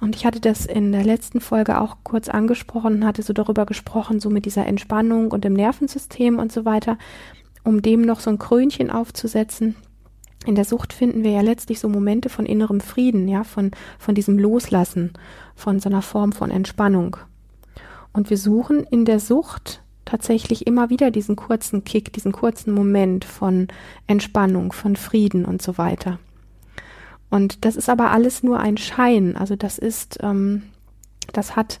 Und 0.00 0.16
ich 0.16 0.24
hatte 0.24 0.40
das 0.40 0.64
in 0.64 0.92
der 0.92 1.04
letzten 1.04 1.40
Folge 1.40 1.80
auch 1.80 1.98
kurz 2.04 2.28
angesprochen, 2.28 3.04
hatte 3.04 3.22
so 3.22 3.32
darüber 3.32 3.66
gesprochen, 3.66 4.18
so 4.18 4.30
mit 4.30 4.46
dieser 4.46 4.66
Entspannung 4.66 5.30
und 5.30 5.44
dem 5.44 5.52
Nervensystem 5.52 6.38
und 6.38 6.50
so 6.50 6.64
weiter, 6.64 6.96
um 7.64 7.82
dem 7.82 8.02
noch 8.02 8.20
so 8.20 8.30
ein 8.30 8.38
Krönchen 8.38 8.90
aufzusetzen. 8.90 9.76
In 10.46 10.54
der 10.54 10.64
Sucht 10.64 10.94
finden 10.94 11.22
wir 11.22 11.32
ja 11.32 11.42
letztlich 11.42 11.80
so 11.80 11.88
Momente 11.88 12.30
von 12.30 12.46
innerem 12.46 12.80
Frieden, 12.80 13.28
ja, 13.28 13.44
von, 13.44 13.72
von 13.98 14.14
diesem 14.14 14.38
Loslassen, 14.38 15.12
von 15.54 15.80
so 15.80 15.90
einer 15.90 16.00
Form 16.00 16.32
von 16.32 16.50
Entspannung. 16.50 17.18
Und 18.14 18.30
wir 18.30 18.38
suchen 18.38 18.84
in 18.84 19.04
der 19.04 19.20
Sucht 19.20 19.82
tatsächlich 20.06 20.66
immer 20.66 20.88
wieder 20.88 21.10
diesen 21.10 21.36
kurzen 21.36 21.84
Kick, 21.84 22.14
diesen 22.14 22.32
kurzen 22.32 22.72
Moment 22.72 23.26
von 23.26 23.68
Entspannung, 24.06 24.72
von 24.72 24.96
Frieden 24.96 25.44
und 25.44 25.60
so 25.60 25.76
weiter. 25.76 26.18
Und 27.30 27.64
das 27.64 27.76
ist 27.76 27.88
aber 27.88 28.10
alles 28.10 28.42
nur 28.42 28.60
ein 28.60 28.76
Schein. 28.76 29.36
Also 29.36 29.56
das 29.56 29.78
ist, 29.78 30.18
ähm, 30.20 30.64
das 31.32 31.56
hat, 31.56 31.80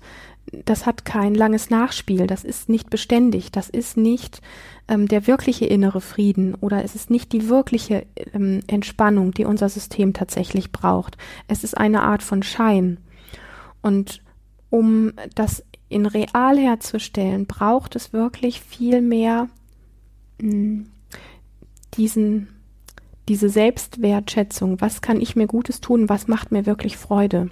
das 0.64 0.86
hat 0.86 1.04
kein 1.04 1.34
langes 1.34 1.70
Nachspiel. 1.70 2.26
Das 2.26 2.44
ist 2.44 2.68
nicht 2.68 2.88
beständig. 2.88 3.50
Das 3.50 3.68
ist 3.68 3.96
nicht 3.96 4.40
ähm, 4.88 5.08
der 5.08 5.26
wirkliche 5.26 5.66
innere 5.66 6.00
Frieden 6.00 6.54
oder 6.54 6.84
es 6.84 6.94
ist 6.94 7.10
nicht 7.10 7.32
die 7.32 7.48
wirkliche 7.48 8.06
ähm, 8.32 8.60
Entspannung, 8.68 9.32
die 9.32 9.44
unser 9.44 9.68
System 9.68 10.12
tatsächlich 10.12 10.70
braucht. 10.72 11.18
Es 11.48 11.64
ist 11.64 11.76
eine 11.76 12.02
Art 12.02 12.22
von 12.22 12.42
Schein. 12.42 12.98
Und 13.82 14.22
um 14.70 15.12
das 15.34 15.64
in 15.88 16.06
real 16.06 16.56
herzustellen, 16.56 17.46
braucht 17.46 17.96
es 17.96 18.12
wirklich 18.12 18.60
viel 18.60 19.02
mehr 19.02 19.48
mh, 20.40 20.52
hm, 20.52 20.86
diesen 21.94 22.48
diese 23.30 23.48
Selbstwertschätzung, 23.48 24.80
was 24.80 25.02
kann 25.02 25.20
ich 25.20 25.36
mir 25.36 25.46
Gutes 25.46 25.80
tun, 25.80 26.08
was 26.08 26.26
macht 26.26 26.50
mir 26.50 26.66
wirklich 26.66 26.96
Freude. 26.96 27.48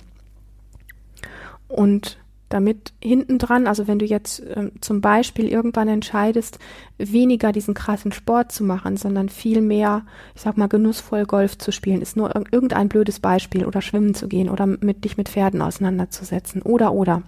Und 1.68 2.18
damit 2.48 2.92
hinten 3.00 3.38
dran, 3.38 3.68
also 3.68 3.86
wenn 3.86 4.00
du 4.00 4.04
jetzt 4.04 4.40
äh, 4.40 4.72
zum 4.80 5.00
Beispiel 5.00 5.46
irgendwann 5.46 5.86
entscheidest, 5.86 6.58
weniger 6.96 7.52
diesen 7.52 7.74
krassen 7.74 8.10
Sport 8.10 8.50
zu 8.50 8.64
machen, 8.64 8.96
sondern 8.96 9.28
viel 9.28 9.60
mehr, 9.60 10.04
ich 10.34 10.40
sag 10.40 10.56
mal, 10.56 10.66
genussvoll 10.66 11.26
Golf 11.26 11.56
zu 11.58 11.70
spielen, 11.70 12.02
ist 12.02 12.16
nur 12.16 12.34
irgendein 12.50 12.88
blödes 12.88 13.20
Beispiel 13.20 13.64
oder 13.64 13.80
schwimmen 13.80 14.14
zu 14.14 14.26
gehen 14.26 14.48
oder 14.48 14.66
mit 14.66 15.04
dich 15.04 15.16
mit 15.16 15.28
Pferden 15.28 15.62
auseinanderzusetzen 15.62 16.60
oder 16.60 16.92
oder. 16.92 17.22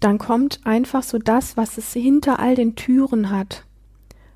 Dann 0.00 0.18
kommt 0.18 0.58
einfach 0.64 1.04
so 1.04 1.18
das, 1.18 1.56
was 1.56 1.78
es 1.78 1.92
hinter 1.92 2.40
all 2.40 2.56
den 2.56 2.74
Türen 2.74 3.30
hat 3.30 3.64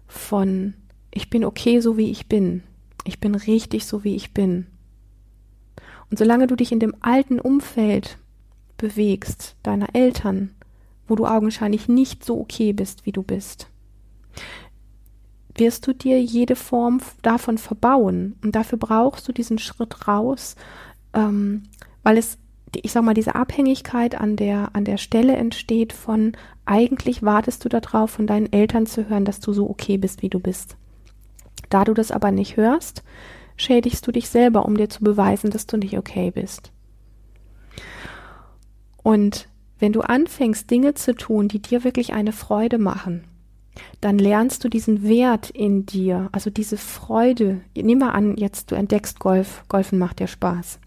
von 0.06 0.74
ich 1.12 1.30
bin 1.30 1.44
okay, 1.44 1.80
so 1.80 1.96
wie 1.96 2.10
ich 2.10 2.26
bin. 2.26 2.62
Ich 3.04 3.20
bin 3.20 3.34
richtig 3.34 3.86
so, 3.86 4.02
wie 4.04 4.16
ich 4.16 4.32
bin. 4.32 4.66
Und 6.10 6.18
solange 6.18 6.46
du 6.46 6.56
dich 6.56 6.72
in 6.72 6.80
dem 6.80 6.94
alten 7.00 7.38
Umfeld 7.38 8.18
bewegst, 8.76 9.56
deiner 9.62 9.94
Eltern, 9.94 10.54
wo 11.06 11.14
du 11.14 11.26
augenscheinlich 11.26 11.88
nicht 11.88 12.24
so 12.24 12.40
okay 12.40 12.72
bist, 12.72 13.06
wie 13.06 13.12
du 13.12 13.22
bist, 13.22 13.68
wirst 15.56 15.86
du 15.86 15.92
dir 15.92 16.22
jede 16.22 16.56
Form 16.56 17.00
davon 17.22 17.58
verbauen. 17.58 18.36
Und 18.42 18.54
dafür 18.54 18.78
brauchst 18.78 19.28
du 19.28 19.32
diesen 19.32 19.58
Schritt 19.58 20.08
raus, 20.08 20.56
ähm, 21.12 21.64
weil 22.02 22.16
es, 22.16 22.38
ich 22.74 22.92
sag 22.92 23.04
mal, 23.04 23.14
diese 23.14 23.34
Abhängigkeit 23.34 24.14
an 24.14 24.36
der, 24.36 24.74
an 24.74 24.84
der 24.84 24.96
Stelle 24.96 25.36
entsteht 25.36 25.92
von, 25.92 26.32
eigentlich 26.64 27.22
wartest 27.22 27.64
du 27.64 27.68
darauf, 27.68 28.10
von 28.10 28.26
deinen 28.26 28.52
Eltern 28.52 28.86
zu 28.86 29.08
hören, 29.08 29.24
dass 29.24 29.40
du 29.40 29.52
so 29.52 29.68
okay 29.68 29.98
bist, 29.98 30.22
wie 30.22 30.30
du 30.30 30.40
bist. 30.40 30.76
Da 31.72 31.84
du 31.84 31.94
das 31.94 32.10
aber 32.10 32.32
nicht 32.32 32.58
hörst, 32.58 33.02
schädigst 33.56 34.06
du 34.06 34.12
dich 34.12 34.28
selber, 34.28 34.66
um 34.66 34.76
dir 34.76 34.90
zu 34.90 35.02
beweisen, 35.02 35.48
dass 35.48 35.66
du 35.66 35.78
nicht 35.78 35.96
okay 35.96 36.30
bist. 36.30 36.70
Und 39.02 39.48
wenn 39.78 39.94
du 39.94 40.02
anfängst, 40.02 40.70
Dinge 40.70 40.92
zu 40.92 41.14
tun, 41.14 41.48
die 41.48 41.62
dir 41.62 41.82
wirklich 41.82 42.12
eine 42.12 42.32
Freude 42.32 42.76
machen, 42.76 43.24
dann 44.02 44.18
lernst 44.18 44.62
du 44.64 44.68
diesen 44.68 45.02
Wert 45.02 45.48
in 45.48 45.86
dir, 45.86 46.28
also 46.32 46.50
diese 46.50 46.76
Freude. 46.76 47.62
Nimm 47.74 48.00
mal 48.00 48.10
an, 48.10 48.36
jetzt 48.36 48.70
du 48.70 48.74
entdeckst 48.74 49.18
Golf, 49.18 49.64
Golfen 49.68 49.98
macht 49.98 50.20
dir 50.20 50.26
Spaß. 50.26 50.78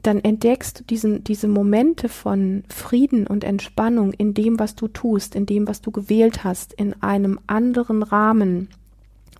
Dann 0.00 0.20
entdeckst 0.20 0.78
du 0.78 0.84
diesen, 0.84 1.24
diese 1.24 1.48
Momente 1.48 2.08
von 2.08 2.62
Frieden 2.68 3.26
und 3.26 3.42
Entspannung 3.42 4.12
in 4.12 4.32
dem, 4.32 4.60
was 4.60 4.76
du 4.76 4.86
tust, 4.86 5.34
in 5.34 5.44
dem, 5.44 5.66
was 5.66 5.80
du 5.80 5.90
gewählt 5.90 6.44
hast, 6.44 6.72
in 6.72 7.02
einem 7.02 7.40
anderen 7.48 8.04
Rahmen, 8.04 8.68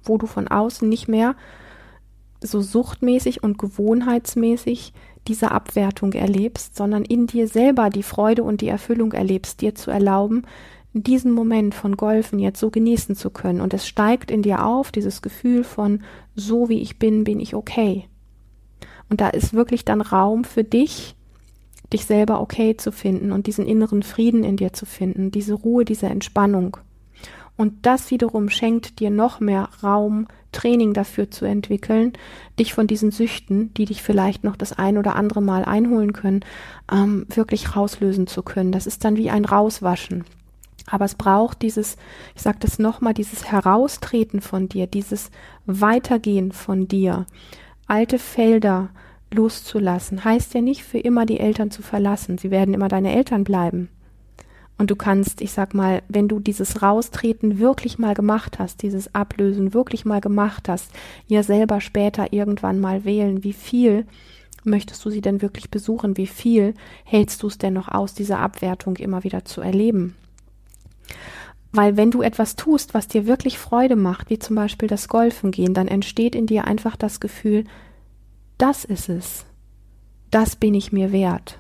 wo 0.02 0.18
du 0.18 0.26
von 0.26 0.48
außen 0.48 0.88
nicht 0.88 1.08
mehr 1.08 1.34
so 2.42 2.60
suchtmäßig 2.60 3.42
und 3.42 3.58
gewohnheitsmäßig 3.58 4.92
diese 5.28 5.50
Abwertung 5.50 6.12
erlebst, 6.12 6.76
sondern 6.76 7.04
in 7.04 7.26
dir 7.26 7.46
selber 7.48 7.90
die 7.90 8.02
Freude 8.02 8.42
und 8.42 8.62
die 8.62 8.68
Erfüllung 8.68 9.12
erlebst, 9.12 9.60
dir 9.60 9.74
zu 9.74 9.90
erlauben, 9.90 10.42
diesen 10.92 11.32
Moment 11.32 11.74
von 11.74 11.96
Golfen 11.96 12.38
jetzt 12.38 12.58
so 12.58 12.70
genießen 12.70 13.14
zu 13.14 13.30
können. 13.30 13.60
Und 13.60 13.74
es 13.74 13.86
steigt 13.86 14.30
in 14.30 14.42
dir 14.42 14.64
auf, 14.64 14.90
dieses 14.90 15.22
Gefühl 15.22 15.62
von, 15.62 16.02
so 16.34 16.68
wie 16.68 16.80
ich 16.80 16.98
bin, 16.98 17.24
bin 17.24 17.38
ich 17.38 17.54
okay. 17.54 18.06
Und 19.08 19.20
da 19.20 19.28
ist 19.28 19.54
wirklich 19.54 19.84
dann 19.84 20.00
Raum 20.00 20.44
für 20.44 20.64
dich, 20.64 21.14
dich 21.92 22.06
selber 22.06 22.40
okay 22.40 22.76
zu 22.76 22.92
finden 22.92 23.32
und 23.32 23.46
diesen 23.46 23.66
inneren 23.66 24.02
Frieden 24.02 24.44
in 24.44 24.56
dir 24.56 24.72
zu 24.72 24.86
finden, 24.86 25.30
diese 25.30 25.54
Ruhe, 25.54 25.84
diese 25.84 26.06
Entspannung. 26.06 26.76
Und 27.60 27.84
das 27.84 28.10
wiederum 28.10 28.48
schenkt 28.48 29.00
dir 29.00 29.10
noch 29.10 29.38
mehr 29.38 29.68
Raum, 29.82 30.28
Training 30.50 30.94
dafür 30.94 31.30
zu 31.30 31.44
entwickeln, 31.44 32.14
dich 32.58 32.72
von 32.72 32.86
diesen 32.86 33.10
Süchten, 33.10 33.74
die 33.74 33.84
dich 33.84 34.02
vielleicht 34.02 34.44
noch 34.44 34.56
das 34.56 34.72
ein 34.72 34.96
oder 34.96 35.14
andere 35.14 35.42
Mal 35.42 35.66
einholen 35.66 36.14
können, 36.14 36.40
ähm, 36.90 37.26
wirklich 37.28 37.76
rauslösen 37.76 38.26
zu 38.26 38.42
können. 38.42 38.72
Das 38.72 38.86
ist 38.86 39.04
dann 39.04 39.18
wie 39.18 39.28
ein 39.28 39.44
Rauswaschen. 39.44 40.24
Aber 40.86 41.04
es 41.04 41.14
braucht 41.16 41.60
dieses, 41.60 41.98
ich 42.34 42.40
sage 42.40 42.56
das 42.60 42.78
nochmal, 42.78 43.12
dieses 43.12 43.52
Heraustreten 43.52 44.40
von 44.40 44.70
dir, 44.70 44.86
dieses 44.86 45.30
Weitergehen 45.66 46.52
von 46.52 46.88
dir, 46.88 47.26
alte 47.86 48.18
Felder 48.18 48.88
loszulassen. 49.34 50.24
Heißt 50.24 50.54
ja 50.54 50.62
nicht 50.62 50.82
für 50.82 50.98
immer 50.98 51.26
die 51.26 51.40
Eltern 51.40 51.70
zu 51.70 51.82
verlassen. 51.82 52.38
Sie 52.38 52.50
werden 52.50 52.72
immer 52.72 52.88
deine 52.88 53.14
Eltern 53.14 53.44
bleiben. 53.44 53.90
Und 54.80 54.90
du 54.90 54.96
kannst, 54.96 55.42
ich 55.42 55.52
sag 55.52 55.74
mal, 55.74 56.02
wenn 56.08 56.26
du 56.26 56.40
dieses 56.40 56.80
Raustreten 56.80 57.58
wirklich 57.58 57.98
mal 57.98 58.14
gemacht 58.14 58.58
hast, 58.58 58.80
dieses 58.80 59.14
Ablösen 59.14 59.74
wirklich 59.74 60.06
mal 60.06 60.22
gemacht 60.22 60.70
hast, 60.70 60.90
ja 61.26 61.42
selber 61.42 61.82
später 61.82 62.32
irgendwann 62.32 62.80
mal 62.80 63.04
wählen, 63.04 63.44
wie 63.44 63.52
viel 63.52 64.06
möchtest 64.64 65.04
du 65.04 65.10
sie 65.10 65.20
denn 65.20 65.42
wirklich 65.42 65.70
besuchen? 65.70 66.16
Wie 66.16 66.26
viel 66.26 66.72
hältst 67.04 67.42
du 67.42 67.48
es 67.48 67.58
denn 67.58 67.74
noch 67.74 67.88
aus, 67.88 68.14
diese 68.14 68.38
Abwertung 68.38 68.96
immer 68.96 69.22
wieder 69.22 69.44
zu 69.44 69.60
erleben? 69.60 70.16
Weil 71.72 71.98
wenn 71.98 72.10
du 72.10 72.22
etwas 72.22 72.56
tust, 72.56 72.94
was 72.94 73.06
dir 73.06 73.26
wirklich 73.26 73.58
Freude 73.58 73.96
macht, 73.96 74.30
wie 74.30 74.38
zum 74.38 74.56
Beispiel 74.56 74.88
das 74.88 75.08
Golfen 75.08 75.50
gehen, 75.50 75.74
dann 75.74 75.88
entsteht 75.88 76.34
in 76.34 76.46
dir 76.46 76.66
einfach 76.66 76.96
das 76.96 77.20
Gefühl, 77.20 77.64
das 78.56 78.86
ist 78.86 79.10
es. 79.10 79.44
Das 80.30 80.56
bin 80.56 80.72
ich 80.72 80.90
mir 80.90 81.12
wert. 81.12 81.59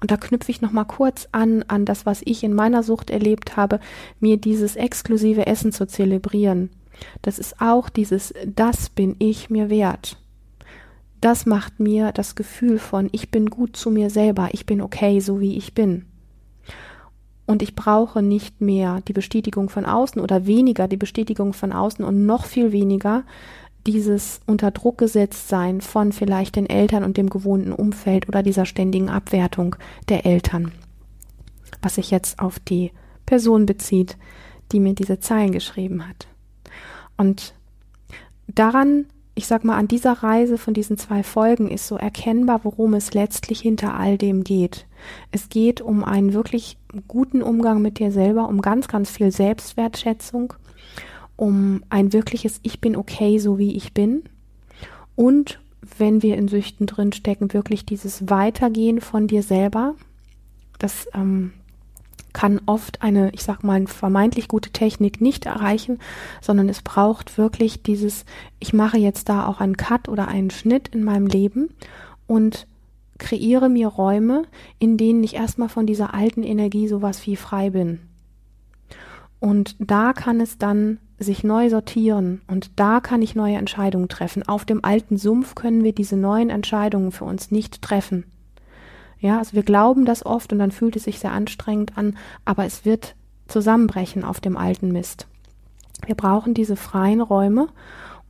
Und 0.00 0.10
da 0.10 0.16
knüpfe 0.16 0.50
ich 0.50 0.60
nochmal 0.60 0.84
kurz 0.84 1.28
an, 1.32 1.64
an 1.66 1.84
das, 1.84 2.06
was 2.06 2.22
ich 2.24 2.44
in 2.44 2.54
meiner 2.54 2.82
Sucht 2.82 3.10
erlebt 3.10 3.56
habe, 3.56 3.80
mir 4.20 4.36
dieses 4.36 4.76
exklusive 4.76 5.46
Essen 5.46 5.72
zu 5.72 5.86
zelebrieren. 5.86 6.70
Das 7.22 7.38
ist 7.38 7.60
auch 7.60 7.88
dieses, 7.88 8.32
das 8.46 8.90
bin 8.90 9.16
ich 9.18 9.50
mir 9.50 9.70
wert. 9.70 10.18
Das 11.20 11.46
macht 11.46 11.80
mir 11.80 12.12
das 12.12 12.36
Gefühl 12.36 12.78
von, 12.78 13.08
ich 13.12 13.30
bin 13.30 13.50
gut 13.50 13.76
zu 13.76 13.90
mir 13.90 14.08
selber, 14.08 14.50
ich 14.52 14.66
bin 14.66 14.80
okay, 14.80 15.18
so 15.18 15.40
wie 15.40 15.56
ich 15.56 15.74
bin. 15.74 16.06
Und 17.46 17.62
ich 17.62 17.74
brauche 17.74 18.22
nicht 18.22 18.60
mehr 18.60 19.00
die 19.08 19.12
Bestätigung 19.12 19.68
von 19.68 19.84
außen 19.84 20.20
oder 20.20 20.46
weniger 20.46 20.86
die 20.86 20.96
Bestätigung 20.98 21.54
von 21.54 21.72
außen 21.72 22.04
und 22.04 22.26
noch 22.26 22.44
viel 22.44 22.72
weniger 22.72 23.24
dieses 23.88 24.40
unter 24.46 24.70
Druck 24.70 24.98
gesetzt 24.98 25.48
sein 25.48 25.80
von 25.80 26.12
vielleicht 26.12 26.56
den 26.56 26.68
Eltern 26.68 27.04
und 27.04 27.16
dem 27.16 27.30
gewohnten 27.30 27.72
Umfeld 27.72 28.28
oder 28.28 28.42
dieser 28.42 28.66
ständigen 28.66 29.08
Abwertung 29.08 29.76
der 30.10 30.26
Eltern. 30.26 30.72
Was 31.80 31.94
sich 31.94 32.10
jetzt 32.10 32.38
auf 32.38 32.58
die 32.58 32.92
Person 33.24 33.64
bezieht, 33.64 34.18
die 34.72 34.80
mir 34.80 34.94
diese 34.94 35.20
Zeilen 35.20 35.52
geschrieben 35.52 36.06
hat. 36.06 36.28
Und 37.16 37.54
daran 38.46 39.06
ich 39.38 39.46
sag 39.46 39.62
mal, 39.62 39.76
an 39.76 39.86
dieser 39.86 40.14
Reise 40.14 40.58
von 40.58 40.74
diesen 40.74 40.98
zwei 40.98 41.22
Folgen 41.22 41.70
ist 41.70 41.86
so 41.86 41.96
erkennbar, 41.96 42.64
worum 42.64 42.94
es 42.94 43.14
letztlich 43.14 43.60
hinter 43.60 43.94
all 43.94 44.18
dem 44.18 44.42
geht. 44.42 44.84
Es 45.30 45.48
geht 45.48 45.80
um 45.80 46.02
einen 46.02 46.32
wirklich 46.32 46.76
guten 47.06 47.40
Umgang 47.40 47.80
mit 47.80 48.00
dir 48.00 48.10
selber, 48.10 48.48
um 48.48 48.60
ganz, 48.60 48.88
ganz 48.88 49.10
viel 49.10 49.30
Selbstwertschätzung, 49.30 50.54
um 51.38 51.84
ein 51.88 52.12
wirkliches 52.12 52.58
Ich 52.64 52.80
bin 52.80 52.96
okay, 52.96 53.38
so 53.38 53.58
wie 53.58 53.76
ich 53.76 53.94
bin. 53.94 54.24
Und 55.14 55.60
wenn 55.96 56.20
wir 56.20 56.36
in 56.36 56.48
Süchten 56.48 56.86
drin 56.86 57.12
stecken, 57.12 57.54
wirklich 57.54 57.86
dieses 57.86 58.28
Weitergehen 58.28 59.00
von 59.00 59.28
dir 59.28 59.44
selber. 59.44 59.94
Das 60.80 61.06
ähm, 61.14 61.52
kann 62.32 62.60
oft 62.66 63.02
eine, 63.02 63.30
ich 63.32 63.44
sag 63.44 63.62
mal, 63.62 63.86
vermeintlich 63.86 64.48
gute 64.48 64.70
Technik 64.70 65.20
nicht 65.20 65.46
erreichen, 65.46 66.00
sondern 66.42 66.68
es 66.68 66.82
braucht 66.82 67.38
wirklich 67.38 67.84
dieses, 67.84 68.24
ich 68.58 68.72
mache 68.72 68.98
jetzt 68.98 69.28
da 69.28 69.46
auch 69.46 69.60
einen 69.60 69.76
Cut 69.76 70.08
oder 70.08 70.26
einen 70.26 70.50
Schnitt 70.50 70.88
in 70.88 71.04
meinem 71.04 71.26
Leben 71.28 71.70
und 72.26 72.66
kreiere 73.18 73.68
mir 73.68 73.86
Räume, 73.86 74.42
in 74.80 74.96
denen 74.96 75.22
ich 75.22 75.34
erstmal 75.34 75.68
von 75.68 75.86
dieser 75.86 76.14
alten 76.14 76.42
Energie 76.42 76.88
sowas 76.88 77.24
wie 77.26 77.36
frei 77.36 77.70
bin. 77.70 78.00
Und 79.38 79.76
da 79.78 80.12
kann 80.12 80.40
es 80.40 80.58
dann 80.58 80.98
sich 81.18 81.42
neu 81.42 81.68
sortieren 81.68 82.42
und 82.46 82.70
da 82.76 83.00
kann 83.00 83.22
ich 83.22 83.34
neue 83.34 83.56
Entscheidungen 83.56 84.08
treffen. 84.08 84.46
Auf 84.46 84.64
dem 84.64 84.84
alten 84.84 85.16
Sumpf 85.16 85.54
können 85.54 85.82
wir 85.82 85.92
diese 85.92 86.16
neuen 86.16 86.50
Entscheidungen 86.50 87.12
für 87.12 87.24
uns 87.24 87.50
nicht 87.50 87.82
treffen. 87.82 88.24
Ja, 89.20 89.38
also 89.38 89.54
wir 89.54 89.64
glauben 89.64 90.04
das 90.04 90.24
oft 90.24 90.52
und 90.52 90.60
dann 90.60 90.70
fühlt 90.70 90.94
es 90.94 91.04
sich 91.04 91.18
sehr 91.18 91.32
anstrengend 91.32 91.98
an, 91.98 92.16
aber 92.44 92.64
es 92.64 92.84
wird 92.84 93.16
zusammenbrechen 93.48 94.22
auf 94.22 94.40
dem 94.40 94.56
alten 94.56 94.92
Mist. 94.92 95.26
Wir 96.06 96.14
brauchen 96.14 96.54
diese 96.54 96.76
freien 96.76 97.20
Räume, 97.20 97.68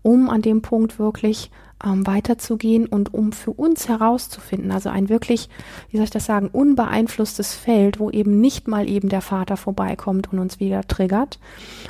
um 0.03 0.31
an 0.31 0.40
dem 0.40 0.62
Punkt 0.62 0.98
wirklich 0.98 1.51
ähm, 1.85 2.07
weiterzugehen 2.07 2.87
und 2.87 3.14
um 3.14 3.33
für 3.33 3.53
uns 3.53 3.88
herauszufinden, 3.88 4.71
also 4.71 4.88
ein 4.88 5.09
wirklich, 5.09 5.49
wie 5.91 5.97
soll 5.97 6.05
ich 6.05 6.11
das 6.11 6.27
sagen, 6.27 6.49
unbeeinflusstes 6.49 7.55
Feld, 7.55 8.01
wo 8.01 8.11
eben 8.11 8.41
nicht 8.41 8.69
mal 8.69 8.88
eben 8.88 9.09
der 9.09 9.21
Vater 9.21 9.57
vorbeikommt 9.57 10.33
und 10.33 10.38
uns 10.38 10.61
wieder 10.61 10.83
triggert 10.83 11.38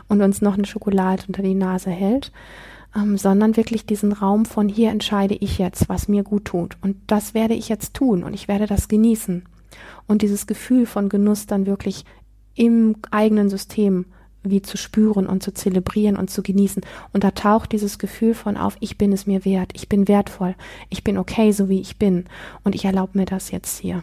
und 0.09 0.21
uns 0.23 0.43
noch 0.43 0.55
eine 0.55 0.67
Schokolade 0.67 1.25
unter 1.27 1.43
die 1.43 1.55
Nase 1.55 1.91
hält, 1.91 2.33
ähm, 2.95 3.17
sondern 3.17 3.57
wirklich 3.57 3.87
diesen 3.87 4.13
Raum 4.13 4.45
von 4.45 4.69
hier 4.69 4.91
entscheide 4.91 5.35
ich 5.35 5.59
jetzt, 5.59 5.89
was 5.89 6.09
mir 6.09 6.23
gut 6.23 6.47
tut. 6.47 6.77
Und 6.83 6.97
das 7.07 7.35
werde 7.35 7.55
ich 7.55 7.69
jetzt 7.69 7.95
tun 7.95 8.25
und 8.25 8.35
ich 8.35 8.49
werde 8.49 8.67
das 8.67 8.89
genießen. 8.89 9.45
Und 10.07 10.23
dieses 10.23 10.47
Gefühl 10.47 10.87
von 10.87 11.09
Genuss 11.09 11.47
dann 11.47 11.67
wirklich 11.67 12.05
im 12.55 12.97
eigenen 13.11 13.49
System 13.49 14.07
wie 14.51 14.63
zu 14.63 14.77
spüren 14.77 15.27
und 15.27 15.43
zu 15.43 15.53
zelebrieren 15.53 16.17
und 16.17 16.31
zu 16.31 16.43
genießen. 16.43 16.83
Und 17.13 17.25
da 17.25 17.31
taucht 17.31 17.73
dieses 17.73 17.99
Gefühl 17.99 18.35
von 18.35 18.57
auf, 18.57 18.77
ich 18.81 18.99
bin 18.99 19.13
es 19.13 19.27
mir 19.27 19.45
wert, 19.45 19.73
ich 19.75 19.89
bin 19.89 20.09
wertvoll, 20.09 20.55
ich 20.89 21.05
bin 21.05 21.19
okay, 21.19 21.53
so 21.53 21.69
wie 21.69 21.81
ich 21.81 21.99
bin. 21.99 22.25
Und 22.65 22.75
ich 22.75 22.85
erlaube 22.85 23.19
mir 23.19 23.27
das 23.27 23.51
jetzt 23.51 23.81
hier. 23.81 24.03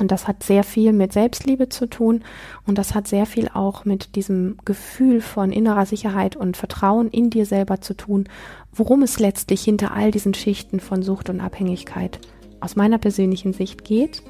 Und 0.00 0.10
das 0.10 0.26
hat 0.26 0.42
sehr 0.42 0.64
viel 0.64 0.92
mit 0.92 1.12
Selbstliebe 1.12 1.68
zu 1.68 1.86
tun 1.86 2.24
und 2.66 2.78
das 2.78 2.96
hat 2.96 3.06
sehr 3.06 3.26
viel 3.26 3.48
auch 3.54 3.84
mit 3.84 4.16
diesem 4.16 4.56
Gefühl 4.64 5.20
von 5.20 5.52
innerer 5.52 5.86
Sicherheit 5.86 6.34
und 6.34 6.56
Vertrauen 6.56 7.10
in 7.10 7.30
dir 7.30 7.46
selber 7.46 7.80
zu 7.80 7.94
tun, 7.94 8.28
worum 8.72 9.02
es 9.02 9.20
letztlich 9.20 9.62
hinter 9.62 9.92
all 9.92 10.10
diesen 10.10 10.34
Schichten 10.34 10.80
von 10.80 11.02
Sucht 11.02 11.30
und 11.30 11.40
Abhängigkeit 11.40 12.18
aus 12.58 12.74
meiner 12.74 12.98
persönlichen 12.98 13.52
Sicht 13.52 13.84
geht. 13.84 14.22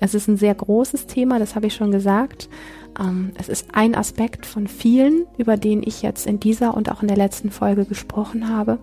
Es 0.00 0.14
ist 0.14 0.28
ein 0.28 0.38
sehr 0.38 0.54
großes 0.54 1.06
Thema, 1.06 1.38
das 1.38 1.54
habe 1.54 1.66
ich 1.66 1.74
schon 1.74 1.92
gesagt. 1.92 2.48
Ähm, 2.98 3.32
es 3.38 3.48
ist 3.48 3.68
ein 3.74 3.94
Aspekt 3.94 4.46
von 4.46 4.66
vielen, 4.66 5.26
über 5.36 5.56
den 5.56 5.82
ich 5.84 6.02
jetzt 6.02 6.26
in 6.26 6.40
dieser 6.40 6.74
und 6.74 6.90
auch 6.90 7.02
in 7.02 7.08
der 7.08 7.18
letzten 7.18 7.50
Folge 7.50 7.84
gesprochen 7.84 8.48
habe. 8.48 8.78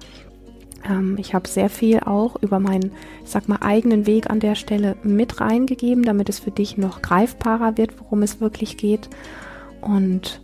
Ähm, 0.87 1.17
ich 1.19 1.33
habe 1.33 1.47
sehr 1.47 1.69
viel 1.69 2.01
auch 2.01 2.35
über 2.41 2.59
meinen, 2.59 2.91
ich 3.23 3.31
sag 3.31 3.49
mal, 3.49 3.57
eigenen 3.61 4.05
Weg 4.05 4.29
an 4.29 4.39
der 4.39 4.55
Stelle 4.55 4.95
mit 5.03 5.41
reingegeben, 5.41 6.03
damit 6.03 6.29
es 6.29 6.39
für 6.39 6.51
dich 6.51 6.77
noch 6.77 7.01
greifbarer 7.01 7.77
wird, 7.77 7.99
worum 7.99 8.21
es 8.21 8.39
wirklich 8.39 8.77
geht. 8.77 9.09
Und 9.81 10.41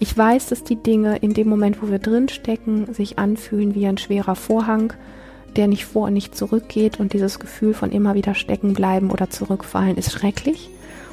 ich 0.00 0.16
weiß, 0.16 0.46
dass 0.46 0.64
die 0.64 0.76
Dinge 0.76 1.18
in 1.18 1.34
dem 1.34 1.48
Moment, 1.48 1.80
wo 1.80 1.88
wir 1.88 2.00
drinstecken, 2.00 2.92
sich 2.92 3.20
anfühlen 3.20 3.76
wie 3.76 3.86
ein 3.86 3.98
schwerer 3.98 4.34
Vorhang, 4.34 4.92
der 5.56 5.66
nicht 5.66 5.84
vor 5.84 6.06
und 6.06 6.14
nicht 6.14 6.36
zurückgeht 6.36 7.00
und 7.00 7.12
dieses 7.12 7.38
Gefühl 7.38 7.74
von 7.74 7.92
immer 7.92 8.14
wieder 8.14 8.34
stecken 8.34 8.72
bleiben 8.74 9.10
oder 9.10 9.30
zurückfallen 9.30 9.96
ist 9.96 10.12
schrecklich. 10.12 10.70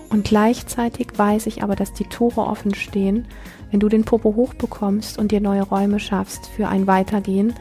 Und 0.10 0.26
gleichzeitig 0.26 1.08
weiß 1.16 1.46
ich 1.48 1.62
aber, 1.62 1.76
dass 1.76 1.94
die 1.94 2.06
Tore 2.06 2.42
offen 2.42 2.74
stehen, 2.74 3.26
wenn 3.72 3.80
du 3.80 3.90
den 3.90 4.04
Popo 4.04 4.36
hochbekommst 4.36 5.20
und 5.20 5.32
dir 5.32 5.42
neue 5.42 5.62
Räume 5.62 6.00
schaffst 6.00 6.48
für 6.48 6.68
ein 6.68 6.88
Weitergehen, 6.88 7.54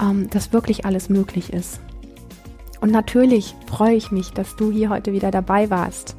ähm, 0.00 0.28
dass 0.30 0.52
wirklich 0.52 0.84
alles 0.84 1.08
möglich 1.08 1.52
ist. 1.52 1.80
Und 2.80 2.90
natürlich 2.90 3.54
freue 3.66 3.94
ich 3.94 4.10
mich, 4.10 4.32
dass 4.32 4.56
du 4.56 4.72
hier 4.72 4.90
heute 4.90 5.12
wieder 5.12 5.30
dabei 5.30 5.70
warst. 5.70 6.16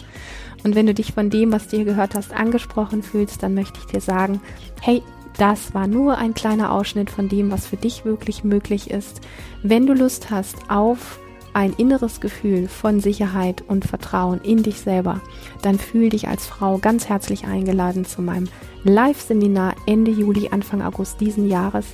Und 0.64 0.76
wenn 0.76 0.86
du 0.86 0.94
dich 0.94 1.12
von 1.12 1.30
dem, 1.30 1.52
was 1.52 1.68
du 1.68 1.76
hier 1.76 1.86
gehört 1.86 2.16
hast, 2.16 2.34
angesprochen 2.34 3.04
fühlst, 3.04 3.44
dann 3.44 3.54
möchte 3.54 3.80
ich 3.80 3.86
dir 3.86 4.00
sagen, 4.00 4.40
hey, 4.80 5.04
das 5.38 5.74
war 5.74 5.88
nur 5.88 6.18
ein 6.18 6.34
kleiner 6.34 6.72
Ausschnitt 6.72 7.10
von 7.10 7.30
dem, 7.30 7.52
was 7.52 7.68
für 7.68 7.78
dich 7.78 8.06
wirklich 8.06 8.44
möglich 8.44 8.92
ist. 8.92 9.22
Wenn 9.62 9.88
du 9.88 9.94
Lust 9.94 10.30
hast 10.30 10.70
auf 10.70 11.20
ein 11.54 11.74
inneres 11.74 12.20
Gefühl 12.20 12.68
von 12.68 13.00
Sicherheit 13.00 13.64
und 13.68 13.86
Vertrauen 13.86 14.42
in 14.42 14.64
dich 14.64 14.80
selber, 14.80 15.22
dann 15.62 15.78
fühl 15.78 16.10
dich 16.10 16.28
als 16.28 16.48
Frau 16.48 16.80
ganz 16.80 17.10
herzlich 17.10 17.46
eingeladen 17.46 18.06
zu 18.06 18.22
meinem 18.22 18.48
Live-Seminar 18.84 19.76
Ende 19.86 20.12
Juli, 20.12 20.50
Anfang 20.52 20.82
August 20.82 21.22
diesen 21.22 21.48
Jahres 21.48 21.86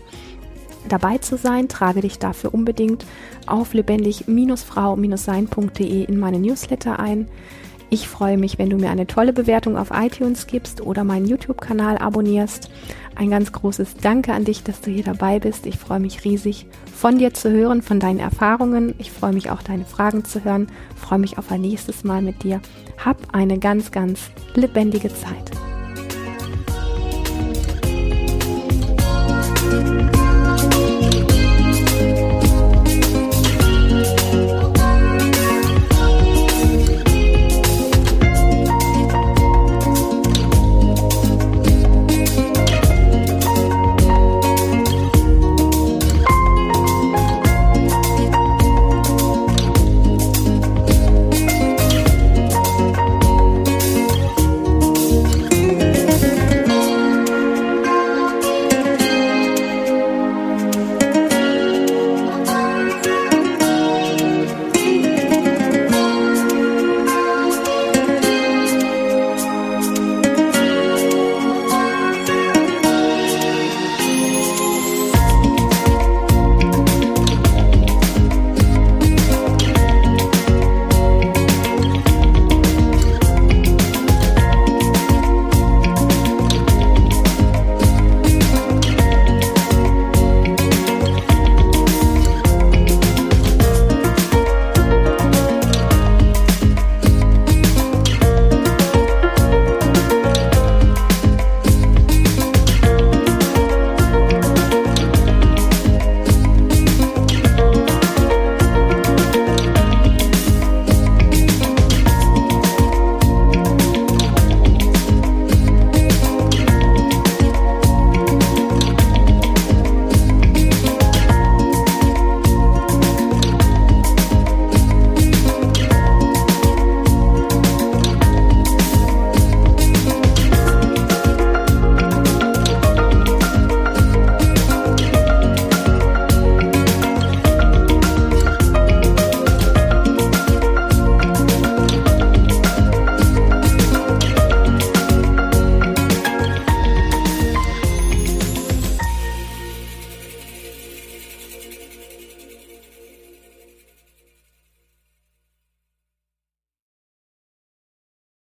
dabei 0.87 1.17
zu 1.17 1.37
sein. 1.37 1.67
Trage 1.67 1.99
dich 2.01 2.19
dafür 2.19 2.53
unbedingt 2.53 3.05
auf 3.47 3.73
lebendig-frau-sein.de 3.73 6.03
in 6.03 6.19
meine 6.19 6.39
Newsletter 6.39 6.99
ein. 6.99 7.27
Ich 7.91 8.07
freue 8.07 8.37
mich, 8.37 8.59
wenn 8.59 8.69
du 8.69 8.77
mir 8.77 8.91
eine 8.91 9.07
tolle 9.07 9.33
Bewertung 9.33 9.75
auf 9.75 9.89
iTunes 9.91 10.45
gibst 10.45 10.81
oder 10.81 11.03
meinen 11.03 11.25
YouTube-Kanal 11.25 11.97
abonnierst. 11.97 12.69
Ein 13.15 13.31
ganz 13.31 13.51
großes 13.51 13.95
Danke 13.95 14.33
an 14.33 14.45
dich, 14.45 14.63
dass 14.63 14.81
du 14.81 14.91
hier 14.91 15.03
dabei 15.03 15.39
bist. 15.39 15.65
Ich 15.65 15.77
freue 15.77 15.99
mich 15.99 16.23
riesig, 16.23 16.67
von 16.95 17.17
dir 17.17 17.33
zu 17.33 17.49
hören, 17.49 17.81
von 17.81 17.99
deinen 17.99 18.19
Erfahrungen. 18.19 18.93
Ich 18.99 19.11
freue 19.11 19.33
mich 19.33 19.49
auch, 19.49 19.63
deine 19.63 19.85
Fragen 19.85 20.23
zu 20.23 20.43
hören. 20.43 20.67
Ich 20.95 21.01
freue 21.01 21.19
mich 21.19 21.37
auf 21.39 21.51
ein 21.51 21.61
nächstes 21.61 22.03
Mal 22.03 22.21
mit 22.21 22.43
dir. 22.43 22.61
Hab 23.03 23.17
eine 23.33 23.57
ganz, 23.57 23.89
ganz 23.89 24.29
lebendige 24.53 25.09
Zeit. 25.09 25.51